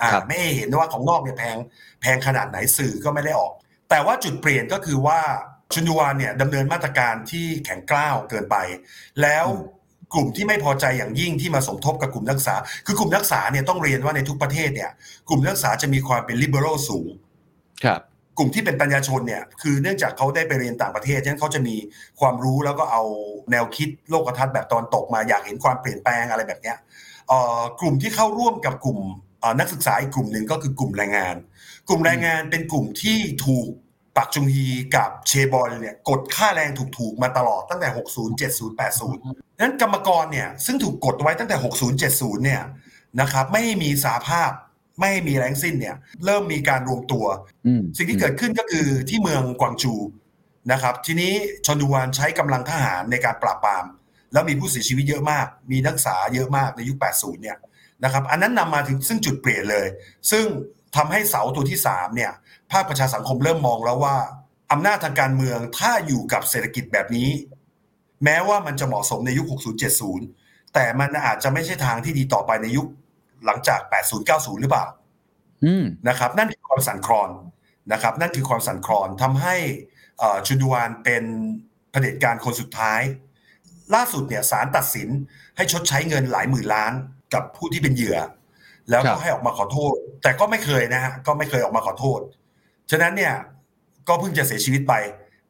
[0.00, 1.56] อ่าครับไม่ให้เห็นว่าของนอกเนี่ยแพง
[2.00, 3.52] แพงขนาดไหนสื่อก็ไม่ได้ออก
[3.90, 5.20] แต่ว่าจุดเปลี่ยนก็คือว่า
[5.72, 8.56] ชุนยูวานเนี่ยดำเนินมาตรการที่แข็งกร้าวเกินไป
[9.22, 9.46] แล้ว
[10.14, 12.54] กลุ่มที่ไม่พอใจอย่างยิ่งที่มาสมทบกับกลุ่มนักศึกษา
[12.86, 14.90] คือกลุ่มนักศึกษาเนี่ยต้องเรียนว่าในทุกประเทศเนี่ย
[15.28, 17.10] กลุ่มนักศึกษาจะมีความเป็น liberal สูง
[17.84, 18.00] ครับ
[18.40, 21.76] กลุ่มที่เป็นปัญญาชนเนี่ยคือเนื่องจากเขาได้ไปเรียนต่างประเทศฉะนั้นเขาจะมี
[22.20, 23.02] ความรู้แล้วก็เอา
[23.50, 26.76] แนวคิดโลกทัศน์แบบตอนตกมาอยากเห็นความเปลี่ยนแปลงอะไรแบบเนี้ย
[27.28, 28.98] เอ่อกลุ่มที่เข้าร่วมกับกลุ่ม
[29.40, 31.36] เอ่อนักศึกษาอีกกลุ่มหนึ่งก็คือกลุ่มแรงงาน
[31.88, 33.68] กลุ่มแรงงานเป็นกลุ่มที่ถูก
[34.16, 42.62] ปักจุงฮีกับเชบอลเนี่ยกดค่าแรงถูกๆมาตลอดตั้งแต่ 60 70 80นั้นกรรมกรเนี่ยซึ่งถูกกดไว้ตั้งแต่ 60 70เนี่ย
[43.20, 44.50] นะครับไม่ให้มีสาภาพ
[45.00, 47.26] ไม่ให้มีแรงสิ้นเนี่ย เริ่มมีการรวมตัว
[47.66, 49.94] อืมสิ่งที่เกิดขึ้นก็คือที่เมืองกวางจู
[50.72, 51.32] นะครับ ทีนี้
[51.66, 53.84] ชอนดูวานใช้กำลังทหารในการปราบปราม
[54.32, 57.58] แล้วมีผู้เสียชีวิตเยอะมาก มีนักศึกษาเยอะมากในยุค 80 เนี่ย
[58.04, 59.86] นะครับ อันนั้นนำมาถึงซึ่งจุดเปลี่ยนเลย
[60.30, 60.44] ซึ่ง
[60.96, 62.32] ทำให้เสาตัวที่ 3 เนี่ย
[62.72, 64.16] ภาคประชาสังคมเริ่มมองแล้วว่า
[64.72, 67.28] อำนาจทางการเมืองถ้าอยู่กับเศรษฐกิจแบบนี้
[68.24, 69.46] แม้ว่ามันจะเหมาะสมในยุค
[70.10, 72.86] 60-70 แต่มันอาจจะไม่ใช่ทางที่ดีต่อไปในยุค
[73.46, 73.80] หลังจาก
[74.20, 74.86] 80-90 หรือเปล่า
[75.64, 77.30] อืมนะครับ นั่นคือความสั่นคลอน
[77.92, 79.56] นะครับ นั่นคือความสั่นคลอนทำให้
[80.18, 81.24] เอ่อชุนดวานเป็น
[81.90, 83.00] เผด็จการคนสุดท้าย
[83.94, 85.08] ล่าสุดเนี่ยศาลตัดสิน
[85.56, 86.92] ให้ชดใช้เงินหลายหมื่นล้าน
[87.34, 88.18] กับผู้ที่เป็นเหยื่อ
[88.90, 92.20] แล้วครัก็บให้ออกมาขอโทษ แต่ก็ไม่เคยนะฮะก็ไม่เคยออกมาขอโทษ
[92.90, 93.34] ฉะนั้นเนี่ย
[94.08, 94.94] ก็เพิ่งจะเสียชีวิตไป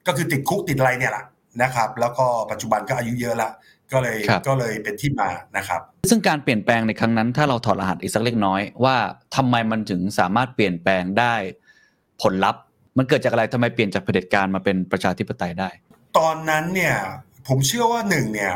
[0.06, 1.24] ก็คือติดคุกติดอะไรเนี่ยแหละ
[1.62, 3.50] นะครับ แล้วก็ปัจจุบันก็อายุเยอะละ
[3.92, 5.80] ก็เลยครับก็เลยเป็นที่มานะครับ
[6.10, 8.96] ซึ่งการเปลี่ยนแปลงในครั้งนั้น ถ้าเราถอดรหัสอีกสักเล็กน้อย ว่า
[9.36, 11.34] ทำไมมันถึงสามารถเปลี่ยนแปลงได้
[12.22, 12.62] ผลลัพธ์
[12.96, 15.70] มันเกิดจากอะไรทำไมเปลี่ยนจากเผด็จการมาเป็นประชาธิปไตยได้
[16.18, 16.96] ตอนนั้นเนี่ย
[17.48, 18.54] ผมเชื่อว่าหนึ่งเนี่ย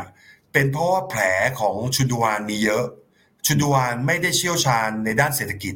[0.53, 1.21] เป็นเพราะว่าแผล
[1.59, 2.85] ของชุนดวานมีเยอะ
[3.45, 5.75] ชุนดวานไม่ได้เชี่ยวชาญในด้านเศรษฐกิจ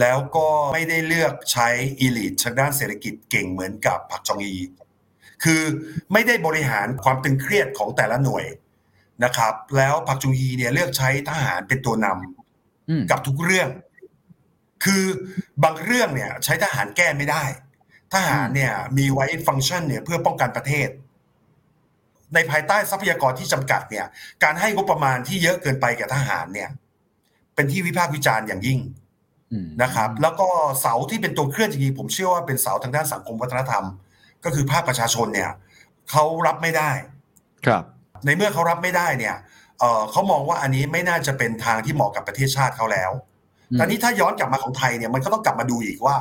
[0.00, 1.68] แล้วก็ไม่ได้เลือกใช้
[2.00, 4.54] อีลิททางด้านเศรษฐกิจเก่งเหมือนกับปักจองอี
[5.44, 5.62] คือ
[6.12, 8.44] ไม่ได้บริหารความตึงเครียดของแต่ละหน่วย
[9.24, 13.68] นะครับ แล้วปักจงฮีเนี่ยเลือกใช้ทหารเป็นตัวนำอืมกับทุกเรื่อง
[14.84, 15.04] คือ
[15.64, 17.44] บางเรื่องเนี่ยใช้ทหารแก้ไม่ได้
[18.14, 20.88] ทหารเนี่ยมีไว้ฟังก์ชันเนี่ยเพื่อป้องกันประเทศ
[22.34, 24.06] ในภายใต้ทรัพยากรที่จำกัดเนี่ย
[24.44, 26.70] การให้งบประมาณที่เยอะเกินไปแก่ทหารเนี่ย
[27.54, 28.78] เป็นที่วิพากษ์วิจารณ์อย่างยิ่ง
[29.52, 30.48] อืมนะครับ แล้วก็
[30.80, 33.84] เสาที่เป็นตัวเคลื่อนจริงๆผมเชื่อว่าเป็นเสาทางด้านสังคมวัฒนธรรม
[34.44, 35.50] ก็คือภาคประชาชนเนี่ย
[36.10, 36.90] เขารับไม่ได้
[37.66, 37.84] ครับ
[38.26, 39.36] ในเมื่อเขารับไม่ได้เนี่ย
[39.78, 43.10] เอ่อเขามองว่าอันนี้ไม่น่าจะเป็นทางที่เหมาะกับประเทศชาติเขาแล้ว
[43.70, 46.16] อืมตอนนี้ถ้าย้อนกลับมาของไทยเนี่ยมันก็ต้องกลับมาดูอีกว่า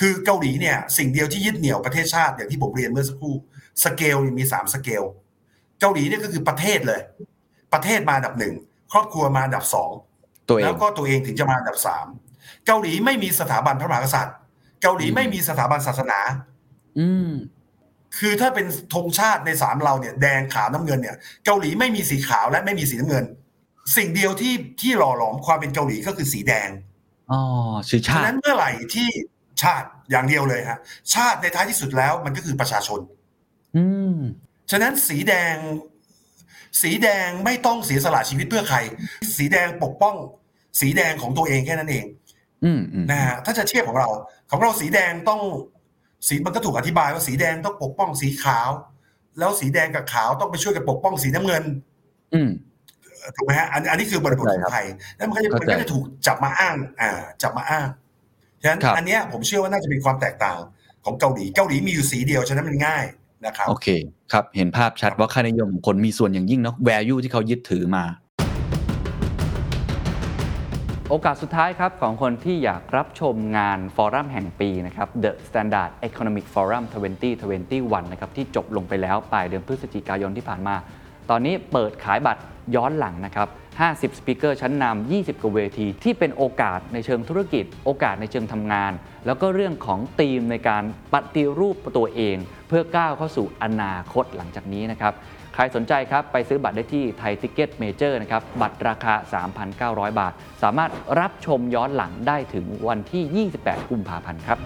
[0.00, 3.34] คือเกาหลีเนี่ยสิ่งเดียวที่ยึดเหนี่ยวประเทศชาติอย่างที่ผมเรียนเมื่อสักครู่
[3.84, 5.04] สเกลเนี่ยมีสามสเกล
[5.80, 7.00] เกาหลีเนี่ยก็คือประเทศเลย
[7.72, 8.54] ประเทศมาอันดับหนึ่ง
[8.92, 9.90] ครอบครัวมาอันดับสอง
[10.48, 12.06] ตัวเอแล้งวก็ตัวเองถึงจะมาอันดับสาม
[12.66, 14.36] เกาหลีไม่มีสถาบันพระมหากษัตริย์
[14.82, 16.18] เกาหลีไม่มีสถาบันศาสนา
[16.98, 17.30] อืม
[18.16, 23.24] คือถ้าเป็นธงชาติในสามเราเนี่ยแดงขาวน้ำเงินเนี่ย เกาหลีไม่มีสีขาวและไม่มีสีน้ำเงิน
[23.96, 26.68] สิ่งเดียวที่ที่หล่อหลอมความเป็นเกาหลีก็คือสีแดง
[27.32, 27.40] อ๋อ
[27.88, 29.08] ชื่อฉะชานั้ตินเมื่อไหร่ที่
[29.62, 30.78] ชาติอย่างเดียวเลยฮะ
[31.14, 33.00] ชาติในท้ายที่สุดแล้วมันก็คือประชาชน
[33.76, 33.84] อื
[34.14, 34.16] ม
[34.70, 35.56] ฉะนั้นสีแดง
[36.82, 38.78] สีแดงไม่ต้องเสียสละชีวิตเพื่อใคร
[39.36, 40.16] สีแดงปกป้อง
[40.80, 42.04] สีแดงของตัวเองแค่นั้นเอง
[42.64, 44.08] อืมอืมนะฮะถ้าจะเทียบของเรา
[44.50, 45.40] ของเราสีแดงต้อง
[46.26, 48.70] สีมันก็ถูกอธิบายว่าสีแดงต้องปกป้องสีขาว
[49.38, 51.64] แล้วสีแดงกับขาวต้องไปช่วยกันปกป้องสีน้ำเงิน
[52.34, 52.50] อืม
[53.36, 57.10] ถูกไหมฮะอันอันนี้คือบริบทขเข้าใจครับองไทยแล้วมันก็จะเข้ามันใจก็จะถูกจับมาอ้าง อ่า
[57.42, 57.86] จับมาอ้าง
[58.62, 60.58] ฉะนั้นครับอันเนี้ยผมเชื่อว่าน่าจะเป็นความแตกต่าง
[61.04, 63.04] ของเกาหลีเกาหลีมีอยู่สีเดียวฉะนั้นมันง่าย
[63.46, 63.86] นะครับโอเค
[64.32, 68.04] ครับเห็นภาพชัดว่าค่านิยมของคนมีส่วนอย่างยิ่งเนาะ value ที่เขายึดถือมา
[71.10, 76.84] โอกาสสุดท้ายครับของคนที่อยากรับชมงานฟอรัมแห่งปีนะครับ The Standard Economic Forum
[77.48, 80.76] 2021 นะครับที่จบลงไปแล้วปลายเดือนพฤศจิกายนที่ผ่านมา
[81.30, 82.42] ตอนนี้เปิดขายบัตร
[82.76, 83.48] ย้อนหลังนะครับ
[83.78, 88.92] 50 speaker ชั้นนำ 20 กว่าเวที ที่เป็นโอกาสในเชิงธุรกิจ โอกาสในเชิงทำงาน
[89.26, 92.36] แล้วก็เรื่องของธีมในการปฏิรูปตัวเอง
[92.68, 95.14] เพื่อก้าวเข้าสู่อนาคตหลังจากนี้นะครับ
[95.60, 99.14] ครสนใจครับไปซื้อบัตรได้ที่ Thai Ticket Major นะครับ บัตรราคา
[100.10, 100.32] 3,900 บาท
[100.62, 100.90] สามารถ
[101.20, 104.58] รับชมย้อนหลังได้ถึงวันที่ 28 กุมภาพันธ์ครับ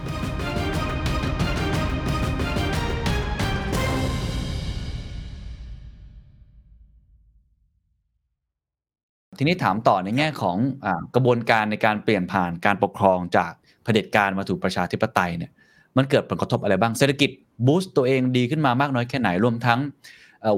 [9.38, 13.52] ทีนี้ถามต่อในแง่ของอกระบวนการในการเปลี่ยนผ่านการปกครองจาก
[13.84, 15.50] เผด็จการมาสู่ประชาธิปไตยเนี่ย
[15.96, 17.30] มันเกิดผลกระทบอะไรบ้างเศรษฐกิจ
[17.66, 19.80] boost ตัวเองดีขึ้นมามากน้อยแค่ไหนรวมทั้ง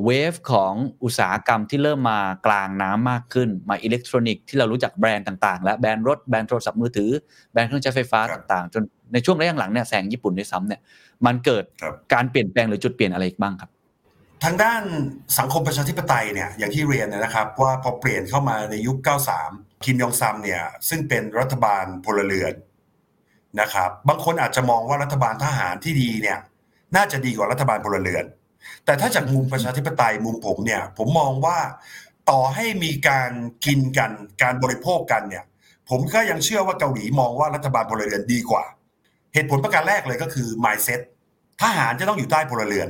[0.04, 0.72] wave ของ
[1.04, 7.10] อุตสาหกรรมที่เริ่มมากลางน้ำมากขึ้นมาอิเล็กทรอนิกส์ที่เรารู้จักแบรนด์ต่างๆ และแบรนด์รถแบรนด์โทรศัพท์มือถือ
[7.52, 8.82] แบรนด์เครื่องใช้ไฟฟ้าครับต่างๆ จน
[9.12, 10.80] ในช่วงระยะหลังเนี่ยแซงญี่ปุ่นด้วยซ้ำเนี่ย
[11.26, 13.70] มันเกิดครับการเปลี่ยนแปลงหรือจุดเปลี่ยนอะไรอีกบ้างครับ
[14.44, 14.82] ทางด้าน
[15.38, 18.96] สังคมประชาธิปไตยเนี่ยอย่างที่เรียนนะครับว่าพอเปลี่ยนเข้ามาในยุค
[19.40, 22.54] 93 คิมยองซัมเนี่ยซึ่งเป็นรัฐบาลพลเรือน
[23.60, 26.38] นะครับบางคนอาจจะมองว่ารัฐบาลทหารที่ดีเนี่ย
[26.96, 28.24] น่าจะดีกว่ารัฐบาลพลเรือน
[28.84, 31.58] แต่ถ้าจากมุมประชาธิปไตยมุมผมเนี่ย ผมมองว่า
[32.30, 33.30] ต่อให้มีการ
[33.66, 34.10] กินกัน
[34.42, 35.44] การบริโภคกันเนี่ย
[35.90, 38.64] ผมก็ยังเชื่อว่าเกาหลีมองว่ารัฐบาลพลเรือนดีกว่า
[39.34, 41.00] เหตุผลประการแรกเลยก็คือ mindset
[41.62, 42.88] ทหารจะต้องอยู่ใต้พลเรือน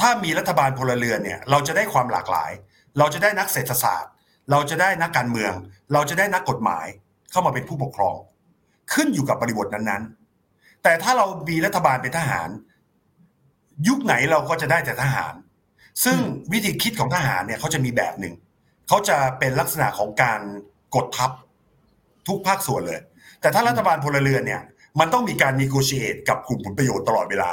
[0.00, 2.50] ถ้ามีรัฐบาลพลเรือนเนี่ย เราจะได้ความหลากหลาย
[2.98, 4.12] เราจะได้นักเศรษฐศาสตร์
[4.50, 5.52] เราจะได้นักการเมือง
[5.92, 6.86] เราจะได้นักกฎหมาย
[7.30, 8.16] เข้ามาเป็นผู้ปกครอง
[8.92, 12.48] ขึ้นอยู่กับบริบทนั้นๆ แต่ถ้าเรามีรัฐบาลเป็นทหาร
[13.88, 15.34] ยุคไหนเราก็จะได้แต่ทหาร
[16.04, 16.18] ซึ่ง
[16.52, 18.34] วิธีคิดของทหารเนี่ยเขาจะมีแบบหนึ่ง
[18.88, 20.40] เขาจะเป็นลักษณะของการ
[20.94, 21.30] กดทับ
[22.28, 23.00] ทุกภาคส่วนเลย
[23.40, 24.62] แต่ถ้ารัฐบาลพลเรือนเนี่ย
[25.00, 27.52] มันต้องมีการ negotiate กับกลุ่มผลประโยชน์ตลอดเวลา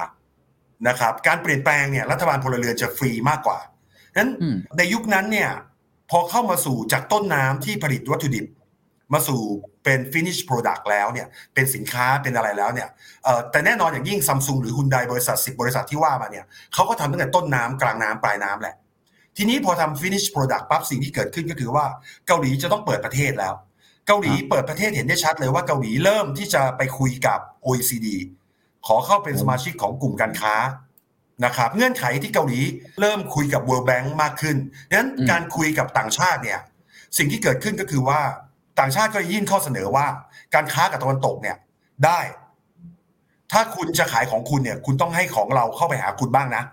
[0.88, 3.60] นะครับ การเปลี่ยนแปลงเนี่ยรัฐบาลพลเรือนจะฟรีมากกว่า
[4.18, 5.50] นั้นอืมในยุคนั้นเนี่ย
[6.10, 8.46] พอเข้ามาสู่จากต้นน้ำที่ผลิตวัตถุดิบ
[9.14, 9.42] มาสู่
[9.88, 12.90] เป็น finish product แล้วเนี่ยเป็นสินค้าเป็นอะไรแล้วเนี่ย
[13.52, 18.76] แต่แน่นอนอย่างยิ่งซัมซุงหรือฮุนไดบริษัท 10 บริษัทที่ว่ามาเนี่ยเขาก็ทำตั้งแต่ต้นน้ำกลางน้ำปลายน้ำแหละ
[19.38, 21.86] ทีนี้พอทำ finish product ปั๊บสิ่งที่เกิดขึ้นก็คือว่า
[22.28, 23.54] เกาหลีจะต้องเปิดประเทศแล้ว
[24.08, 28.08] เกาหลีเปิดประเทศเห็นได้ชัดเลยว่าเกาหลีเริ่มที่จะไปคุยกับ OECD
[28.88, 30.56] ขอเข้าเป็นสมาชิกของกลุ่มการค้า
[31.46, 32.60] นะครับเงื่อนไขที่เกาหลี
[33.02, 34.58] เริ่มคุยกับ World Bank มากขึ้น
[34.90, 36.60] ดังนั้นการคุยกับต่างชาติเนี่ย
[37.18, 38.22] สิ่งที่เกิดขึ้นก็คือว่า
[38.80, 40.06] ต่างชาติก็ยื่นข้อเสนอว่า
[40.56, 41.58] การค้ากับตะวันตกเนี่ย
[42.06, 42.20] ได้
[43.52, 46.64] ถ้าคุณจะขายของคุณเนี่ย คุณต้องให้ของเราเข้าไปหาคุณบ้างนะ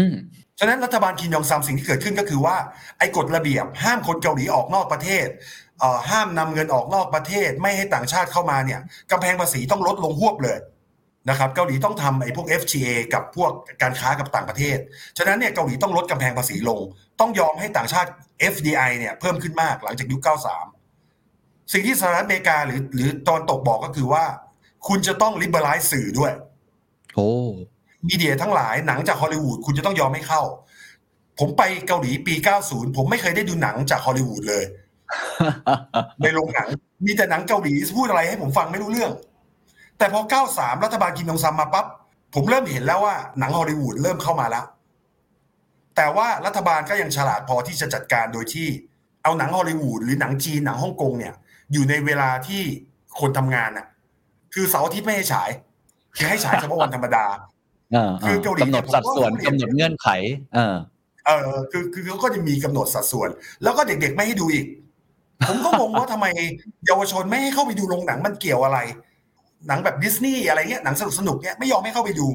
[0.00, 0.16] อืม
[0.58, 2.56] ฉะนั้นรัฐบาลคิมยองซัมสิ่งที่เกิดขึ้นก็คือว่า
[2.98, 5.26] ไอ้กฎระเบียบ ห้ามคนเกาหลีออกนอกประเทศ
[5.80, 8.80] เอ่อห้ามนำเงินออกนอกประเทศ ไม่ให้ต่างชาติเข้ามาเนี่ย
[9.10, 10.58] กำแพงภาษีต้องลดลงหวบเลย
[11.30, 13.50] นะครับเกาหลีต้องทำไอ้พวก FTA กับพวก
[13.82, 14.78] การค้ากับต่างประเทศ
[15.18, 16.80] ฉะนั้นเนี่ยเกาหลีต้องลดกำแพงภาษีลง
[17.20, 18.10] ต้องยอมให้ต่างชาติ
[18.52, 20.75] FDI เนี่ยเพิ่มขึ้นมากหลังจากยุค 93
[21.72, 24.24] สิ่งที่สหรัฐอเมริกาหรือ หรือตอนตกบอกก็คือว่า
[24.86, 26.32] คุณจะต้อง liberalize สื่อด้วย
[27.14, 27.30] โอ้
[28.08, 30.42] มีเดียทั้งหลายหนังจากฮอลลีวูดคุณจะต้องยอมให้เข้า
[31.38, 32.34] ผมไปเกาหลีปี
[32.66, 34.64] 90 ผมไม่เคยได้ดูหนังจากฮอลลีวูดเลย
[36.22, 36.68] ในโรงหนัง
[37.06, 39.12] มีแต่หนังเกาหลีพูดอะไรให้ผมฟังไม่รู้เรื่อง
[39.98, 40.20] แต่พอ
[40.52, 41.86] 93 รัฐบาลคิมยองซัมมาปั๊บ
[42.34, 44.64] ผมเริ่มเห็นแล้วว่าหนังฮอลลีวูดเริ่มเข้ามาแล้ว
[45.96, 48.68] แต่ว่ารัฐบาลก็ยังฉลาดพอที่จะจัดการโดยที่
[49.22, 51.34] เอาหนังฮอลลีวูดหรือหนังจีนหนังฮ่องกงเนี่ย
[51.72, 52.62] อยู่ในเวลาที่
[53.20, 53.86] คนทำงานน่ะ
[54.54, 55.50] คือเสาร์อาทิตย์ไม่ให้ฉาย
[56.16, 57.24] คือให้ฉายเฉพาะวันธรรมดา
[57.92, 60.08] เออคือเกาหลีกำหนดสัดส่วนผมว่าเขาเปลี่ยนกำหนดเงื่อนไข
[60.54, 60.76] เออ
[61.26, 63.30] เออคือคือเขาก็จะมีกำหนดสัดส่วน
[63.62, 64.66] แล้วก็เด็กๆไม่ให้ดูอีก
[65.48, 66.26] ผมก็งงว่าทำไม
[66.86, 68.78] เยาวชนไม่ให้เข้าไปดูโรงหนังมันเกี่ยวอะไร
[69.68, 72.28] หนังแบบดิสนีย์อะไรเงี้ยหนังสนุกสนุกๆเนี้ยไม่ยอมให้เข้าไปดู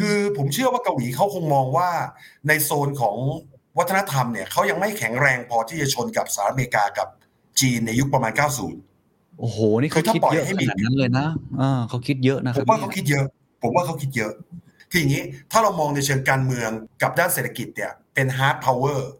[0.00, 1.90] คือผมเชื่อว่าเกาหลีเขาคงมองว่า
[2.48, 3.16] ในโซนของ
[3.78, 7.08] วัฒนธรรมเนี่ยเขายังไม่แข็งแรงพอที่จะชนกับสหรัฐอเมริกากับ
[7.60, 8.32] จีนในยุคประมาณ
[8.82, 11.26] 90 โอ้โห นี่เขาคือถ้าคิดปล่อยเยอะให้มีขนาดนั้นเลยนะ
[11.60, 13.24] อ่าเขาคิดเยอะนะครับผมว่าเขาคิดเยอะ
[13.62, 14.32] ผมว่าเขาคิดเยอะ
[14.90, 16.70] คืออย่างนี้ถ้าเรามองในเชิงการเมือง
[17.02, 19.10] กับด้านเศรษฐกิจเนี่ยเป็น hard power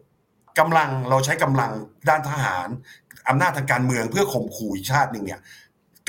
[0.59, 1.71] กำลังเราใช้กำลัง
[2.09, 2.67] ด้านทหาร
[3.29, 5.41] อำนาจทางการเมืองเพื่อข่มขู่อีกชาติหนึ่งเนี่ย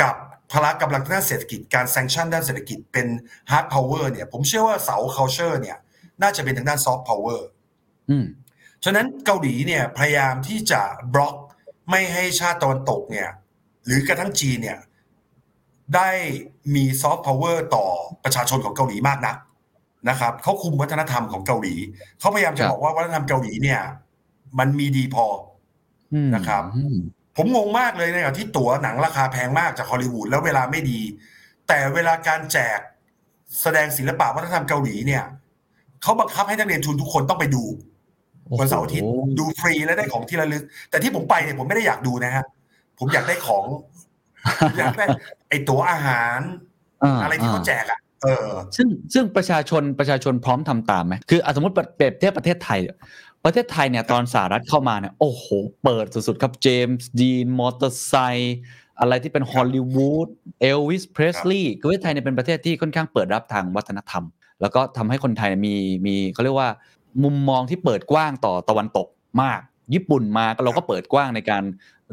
[0.01, 0.14] กับ
[0.53, 3.07] พละกำลังด้านเศรษฐกิจการ sanction ด้านเศรษฐกิจเป็น
[3.51, 5.79] hard power เนี่ยผมเชื่อว่าเสา culture เนี่ย
[6.22, 7.46] น่าจะเป็นทางด้าน soft power
[8.11, 8.24] อืม
[8.85, 10.83] ฉะนั้นเกาหลีเนี่ยพยายามที่จะ
[11.14, 11.35] บล็อก
[11.91, 13.28] ไม่ให้ชาติตะวันตกเนี่ย
[13.84, 14.78] หรือกระทั่งจีนเนี่ย
[15.95, 16.11] ได้
[16.74, 17.86] มี soft power ต่อ
[18.24, 19.36] ประชาชนของเกาหลีมากนัก
[20.09, 21.74] นะครับเขาคุมวัฒนธรรมของเกาหลี
[22.18, 23.80] เขาพยายามจะบอกว่าวัฒนธรรมเกาหลีเนี่ย
[24.59, 25.26] มันมีดีพอ
[26.34, 26.64] นะครับ
[27.36, 31.01] ผมงงมากเลยเนี่ยที่ตั๋วหนังราคาแพงมากจากฮอลลีวูดแล้วเวลาไม่ดี
[31.68, 32.78] แต่เวลาการแจก
[33.62, 35.24] แสดงศิลปะวัฒนธรรมเกาหลีเนี่ย
[36.03, 37.64] เขาบังคับให้นักเรียนทุนทุกคนต้องไปดู
[38.61, 42.44] วันเสาร์อาทิตย์ดูฟรีและได้ของที่ระลึก แต่ที่ผมไปเนี่ยผมไม่ได้อยากดูนะฮะ
[42.99, 43.64] ผมอยากได้ของ
[44.78, 45.07] อยากได้
[45.49, 46.38] ไอตั๋วอาหาร
[47.03, 52.80] อ่าอะไรที่เขาแจกอะเออซึ่งซึ่งประชาชนประชาชนพร้อมทำตามไหมคืออะสมมติเปรียบเทียบประเทศไทย
[53.44, 55.44] ประเทศไทยเนี่ยตอนสหรัฐเข้ามาเนี่ยโอ้โห
[55.82, 58.59] เปิดสุดๆครับเจมส์ดีนมอเตอร์ไซค์
[59.01, 60.28] อะไรที่เป็นฮอลลีวูด
[60.61, 64.24] เอลวิสเพรสลีย์ประเทศไทยเนี่ยเป็นประเทศที่ค่อนข้างเปิดรับทางวัฒนธรรม
[64.61, 65.74] แล้วก็ทำให้คนไทยเนี่ยมี
[66.07, 66.70] มีเขาเรียกว่า
[67.24, 69.09] มุมมองที่เปิดกว้างต่อตะวันตก
[69.42, 69.61] มาก
[69.94, 71.62] ญี่ปุ่นมากเราก็เปิดกว้างในการ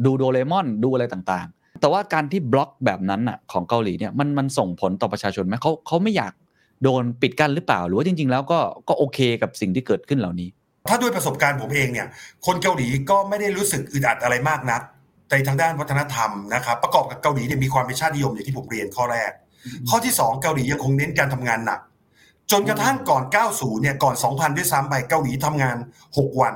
[0.06, 6.34] ดูโดเรมอนดูอะไรต่างๆ แต่ว่าการที่บล็อกแบบนั้นน่ะของเกาหลีเนี่ยมันมันส่งผลต่อประชาชนไหมเขาเขาไม่อยาก
[6.84, 10.50] โดนปิดกั้นหรือเปล่า หรือว่าจริง ๆ แล้วก็ก็โอเคกับสิ่งที่เกิดขึ้นเหล่านี้
[10.90, 12.08] ถ้าด้วยประสบการณ์ผมเองเนี่ย
[12.46, 14.82] คนเกาหลีก็ไม่ได้รู้สึกอึดอัดอะไรมากนัก
[15.32, 19.32] ในทางด้านวัฒนธรรมนะครับประกอบกับเกาหลีเนี่ยมีความเป็นชาตินิยมอย่างที่ผมเรียนข้อแรก
[19.90, 21.80] ข้อที่ 2 เกาหลียังคงเน้นการทำงานหนัก
[22.52, 23.24] จนกระทั่งก่อน
[23.54, 25.78] 90 เนี่ย ก่อน 2000 ด้วยซ้ำไปเกาหลีทำงาน
[26.08, 26.56] 6 วัน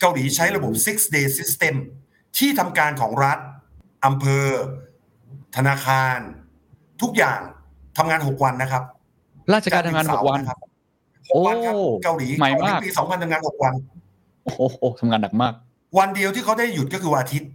[0.00, 1.74] เกาหลีใช้ระบบ six day system
[2.38, 3.38] ที่ทำการของรัฐ
[4.06, 4.46] อำเภอ
[5.56, 6.18] ธนาคาร
[7.02, 7.40] ทุกอย่าง
[7.98, 8.82] ทำงาน 6 วันนะครับ
[9.54, 10.58] ราชการทำงานหกวันครับ
[11.30, 13.74] หกวันครับโอ้เกาหลีใหม่มากก่อนปี 2000ทำงาน 6 วัน
[14.44, 15.52] โอ้โหทำงานหนักมาก
[15.98, 17.50] วันเดียวที่เขาได้หยุดก็คือวันอาทิตย์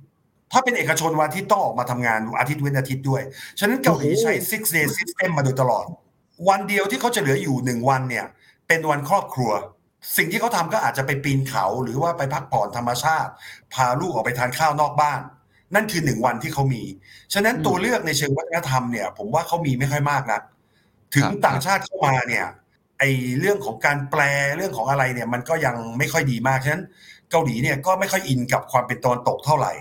[0.52, 3.22] ถ้าเป็นเอกชนวันอาทิตย์ต้องออกมาทำงานอาทิตย์เว้นอาทิตย์ด้วย
[3.60, 5.86] ฉะนั้นเกาหลีโอ้โหใช้ six day system มาโดยตลอด
[6.50, 8.26] วันเดียวที่เขาจะเหลืออยู่หนึ่งวันเนี่ย
[8.68, 9.52] เป็นวันครอบครัว
[10.18, 13.32] สิ่งที่เขาทำก็อาจจะไปปีนเขาหรือว่าไปพักผ่อนธรรมชาติ
[13.74, 15.20] พาลูกออกไปทานข้าวนอกบ้าน
[15.76, 16.84] นั่นคือหนึ่งวันที่เขามี
[17.34, 20.40] ฉะนั้นตัวเลือกในเชิงวัฒนธรรมเนี่ยผมว่าเขามีไม่ค่อยมากนะ
[21.14, 22.46] ถึงครับต่างชาติเข้ามาเนี่ย
[23.00, 23.04] ไอ
[23.40, 24.22] เรื่องของการแปล
[24.58, 26.84] เรื่องของอะไรเนี่ยมันก็ยังไม่ค่อยดีมากฉะนั้น
[27.32, 29.74] เกาหลีเนี่ยก็ไม่ค่อยอินกับความเป็นตะวันตกเท่าไหร่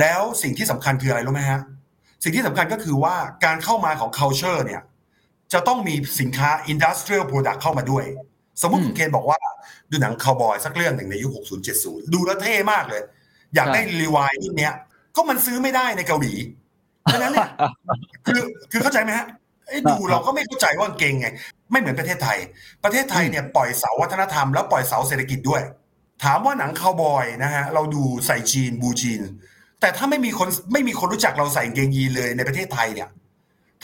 [0.00, 1.60] แล้วสิ่งที่สำคัญคืออะไรรู้ไหมฮะ
[2.22, 4.82] สิ่งที่สำคัญก็คือว่าการเข้ามาของ culture เนี่ย
[5.52, 8.04] จะต้องมีสินค้า industrial product เข้ามาด้วย
[8.62, 9.38] สมมติอืมคุณเคนบอกว่า
[9.90, 13.02] ดูหนังคาวบอยสักเรื่องหนึ่งในยุค 60 70 ดูแล้วเท่มากเลย
[13.54, 14.74] อยากได้ใช่รีวายรุ่นเนี้ย
[15.16, 16.32] ก็มันซื้อไม่ได้ในเกาหลี
[17.12, 17.48] ฉะนั้นเนี่ย
[18.26, 18.40] คือ
[18.70, 19.26] คือเข้าใจไหมฮะ
[19.68, 21.26] ไอ้ดูอ่าเราก็ไม่เข้าใจว่ามันเก่งไง
[21.70, 22.38] ไม่เหมือนประเทศไทย
[22.84, 25.62] ประเทศไทยเนี่ยปล่อยเสาวัฒนธรรมแล้วปล่อยเสาเศรษฐกิจด้วย
[26.24, 29.22] ถามว่าหนังคาวบอยนะฮะเราดูใส่จีนบูจีน
[29.80, 33.08] แต่ถ้าไม่มีคนไม่มีคนรู้จักเราใส่กางเกงยีนเลยในประเทศไทยเนี่ย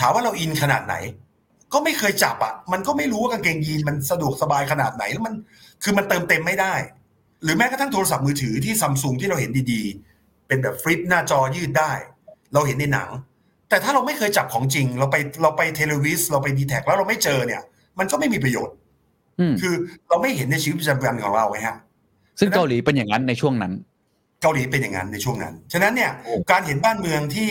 [0.00, 0.94] ถามว่าเราอินขนาดไหน
[1.72, 5.34] ก็ไม่เคยจับอะ มันก็ไม่รู้ว่ากางเกงยีนมันสะดวกสบายขนาดไหนแล้วมัน
[5.82, 6.74] คือมันเติมเต็มไม่ได้
[7.42, 11.92] หรือแม้กระทั่งโทรศัพท์มือถือที่ซัมซุงที่เราเห็นดีๆ เป็นแบบฟลิปหน้าจอยืดได้
[12.54, 13.08] เราเห็นในหนัง
[13.68, 17.62] แต่ถ้าเราไม่เคยจับของจริง เราไปเราไปเทเลวิสเราไปดีแท็แล้วเราไม่เจอเนี่ย
[17.98, 18.74] มันก็ไม่มีประโยชน์
[19.40, 19.74] อืมคือ
[20.08, 21.76] เราไม่เห็นในชีวิตประจำวันของเราไงฮะ
[22.38, 23.72] ซึ่งเกาหลีเป็นอย่างนั้นในช่วงนั้น
[24.42, 27.50] เกาหลีเป็นอย่างนั้นในช่วงนั้น ฉะนั้นเนี่ยโอ้การเห็นบ้านเมืองที่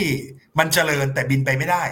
[0.59, 1.83] มันเจริญแต่บินไปไม่ได้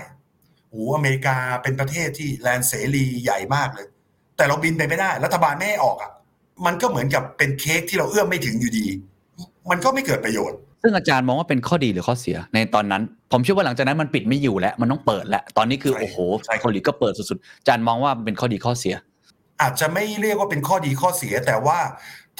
[0.74, 3.88] โอ้โหอเมริกาเป็นประเทศที่แลนด์เสรีใหญ่มากเลย
[4.38, 6.11] แต่เราบินไปไม่ได้ รัฐบาลไม่ให้ออกอะ
[6.65, 8.86] มันก็เหมือนกับเป็นเค้กที่เราเอื้อมไม่ถึงอยู่ดี
[9.69, 13.01] มันก็ไม่เกิดประโยชน์ ซึ่งอาจารย์มองว่าเป็นข้อดีหรือข้อเสีย ในตอนนั้น
[13.32, 18.95] ผมเชื่อว่าหลังจากนั้นมันปิดไม่อยู่แล้ว มันต้องเปิดแล้วตอนนี้คือใช่โอ้โหใช่ครับเกาหลีก็เปิดสุดๆอาจารย์มองว่ามันเป็นข้อดีข้อเสีย
[19.61, 21.80] อาจจะไม่เรียกว่าเป็นข้อดีข้อเสีย แต่ว่า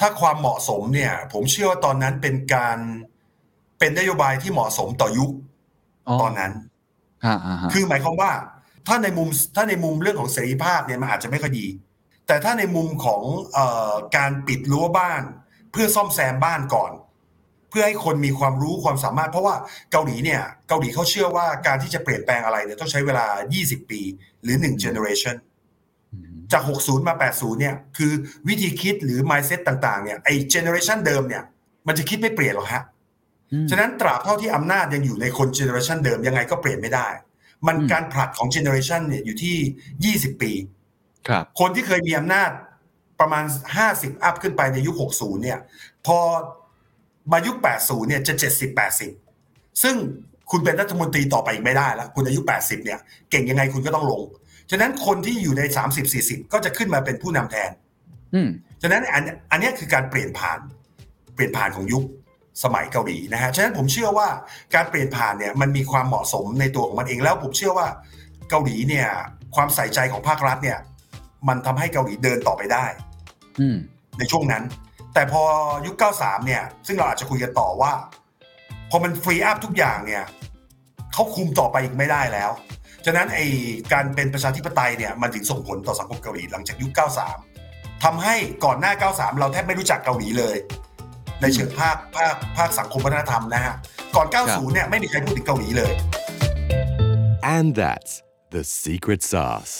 [0.00, 2.78] ถ้าความเหมาะสมเนี่ย ผมเชื่อว่าตอนนั้นเป็นการ
[3.78, 5.30] เป็นนโยบายที่เหมาะสมต่อยุค
[6.08, 6.73] อ๋อตอนนั้นอ่าอ่าฮะ
[7.72, 8.32] คือหมายความว่า
[8.86, 11.66] ถ้าในมุมถ้าในมุมเรื่องของเสรีภาพเนี่ยมันอาจจะไม่ค่อยดี
[12.26, 13.22] แต่ถ้าในมุมของ
[13.52, 15.22] เอ่อการปิดรั้วบ้าน
[15.72, 16.92] เพื่อซ่อมแซมบ้านก่อน
[17.70, 19.54] เพื่อให้คนมีความรู้ความสามารถ เพราะว่า
[19.92, 23.26] เกาหลีเนี่ยเกาหลีเขาเชื่อว่าการที่จะเปลี่ยนแปลงอะไรเนี่ยต้องใช้เวลา
[23.58, 24.00] 20 ปี
[24.42, 25.36] หรือ 1 generation
[26.52, 28.12] จาก 60 มา 80 เนี่ย คือ
[28.48, 31.42] วิธีคิดหรือ mindset ต่าง ๆ เนี่ย ไอ้ generation เดิมเนี่ย
[31.86, 32.93] มันจะคิดไม่เปลี่ยนหรอกฮะอืม
[33.70, 37.08] ฉะนั้นตราบเท่าที่อำนาจยังอยู่ในคน generation เดิมยังไงก็เปลี่ยนไม่ได้
[37.66, 40.52] มันอืมการผลัดของ generation เนี่ยอยู่ที่20ปี
[41.28, 42.50] ครับ คนที่เคยมีอำนาจ
[43.20, 43.44] ประมาณ
[43.84, 45.58] 50อัพขึ้นไปในยุค60เนี่ย
[46.06, 46.18] พอ
[47.32, 48.78] มายุค80เนี่ยจะ70
[49.24, 49.96] 80ซึ่ง
[50.50, 52.98] คุณเป็นรัฐมนตรีต่อไปอีกไม่ได้แล้ว คุณอายุ 80 เนี่ย
[53.30, 54.22] เก่งยังไงคุณก็ต้องลง
[54.70, 57.70] ฉะนั้นคนที่อยู่ใน 30 40 ก็จะขึ้นมาเป็นผู้นำแทน
[58.34, 58.48] อืม
[58.82, 60.58] ฉะนั้นอันอันเนี้ยคือการเปลี่ยนผ่าน
[61.34, 62.04] เปลี่ยนผ่านของยุค
[62.62, 64.28] สมัยเกาหลีนะฮะ ฉะนั้นผมเชื่อว่า
[64.74, 67.88] การเปลี่ยนผ่านเนี่ยมันมีความเหมาะสมในตัวของมันเองแล้วผมเชื่อว่า
[68.50, 69.08] เกาหลีเนี่ย
[69.54, 70.78] ความใส่ใจของภาครัฐเนี่ย
[71.48, 72.84] มันทำให้เกาหลีเดินต่อไปได้
[73.60, 73.76] อืม
[74.18, 74.64] ในช่วงนั้น
[75.14, 75.42] แต่พอ
[75.86, 77.92] ยุค 93 เนี่ย ซึ่งเราอาจจะคุยกันต่อว่า
[78.90, 80.24] พอมันฟรีอัพทุกอย่างเนี่ย
[81.12, 82.50] เขาคุมต่อไปอีกไม่ได้แล้ว
[83.06, 83.40] ฉะนั้นไอ
[83.92, 86.92] การเป็นประชาธิปไตยเนี่ยมันถึงส่งผลต่อสังคมเกาหลีหลังจากยุค
[87.46, 88.34] 93ทำให้
[88.64, 90.56] ก่อนหน้า 93 เราแทบไม่รู้จักเกาหลีเลย
[91.40, 93.74] ในเชิงภาคภาคภาคสังคมวัฒนธรรมนะฮะ
[94.16, 95.92] ก่อน 90 เนี่ยไม่มีใครพูดถึงเกาหลีเลย
[97.56, 98.12] And that's
[98.54, 99.74] the secret sauce.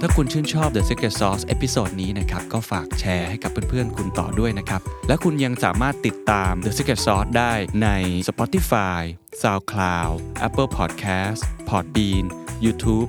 [0.00, 7.52] ถ้าคุณชื่นชอบ The Secret Sauce episode นี้นะครับ ก็ฝากแชร์ให้กับเพื่อนๆ คุณต่อด้วยนะครับ และคุณยังสามารถติดตาม The Secret Sauce ได้
[7.82, 7.88] ใน
[8.28, 9.00] Spotify,
[9.42, 12.24] SoundCloud, Apple Podcast, Podbean,
[12.64, 13.08] YouTube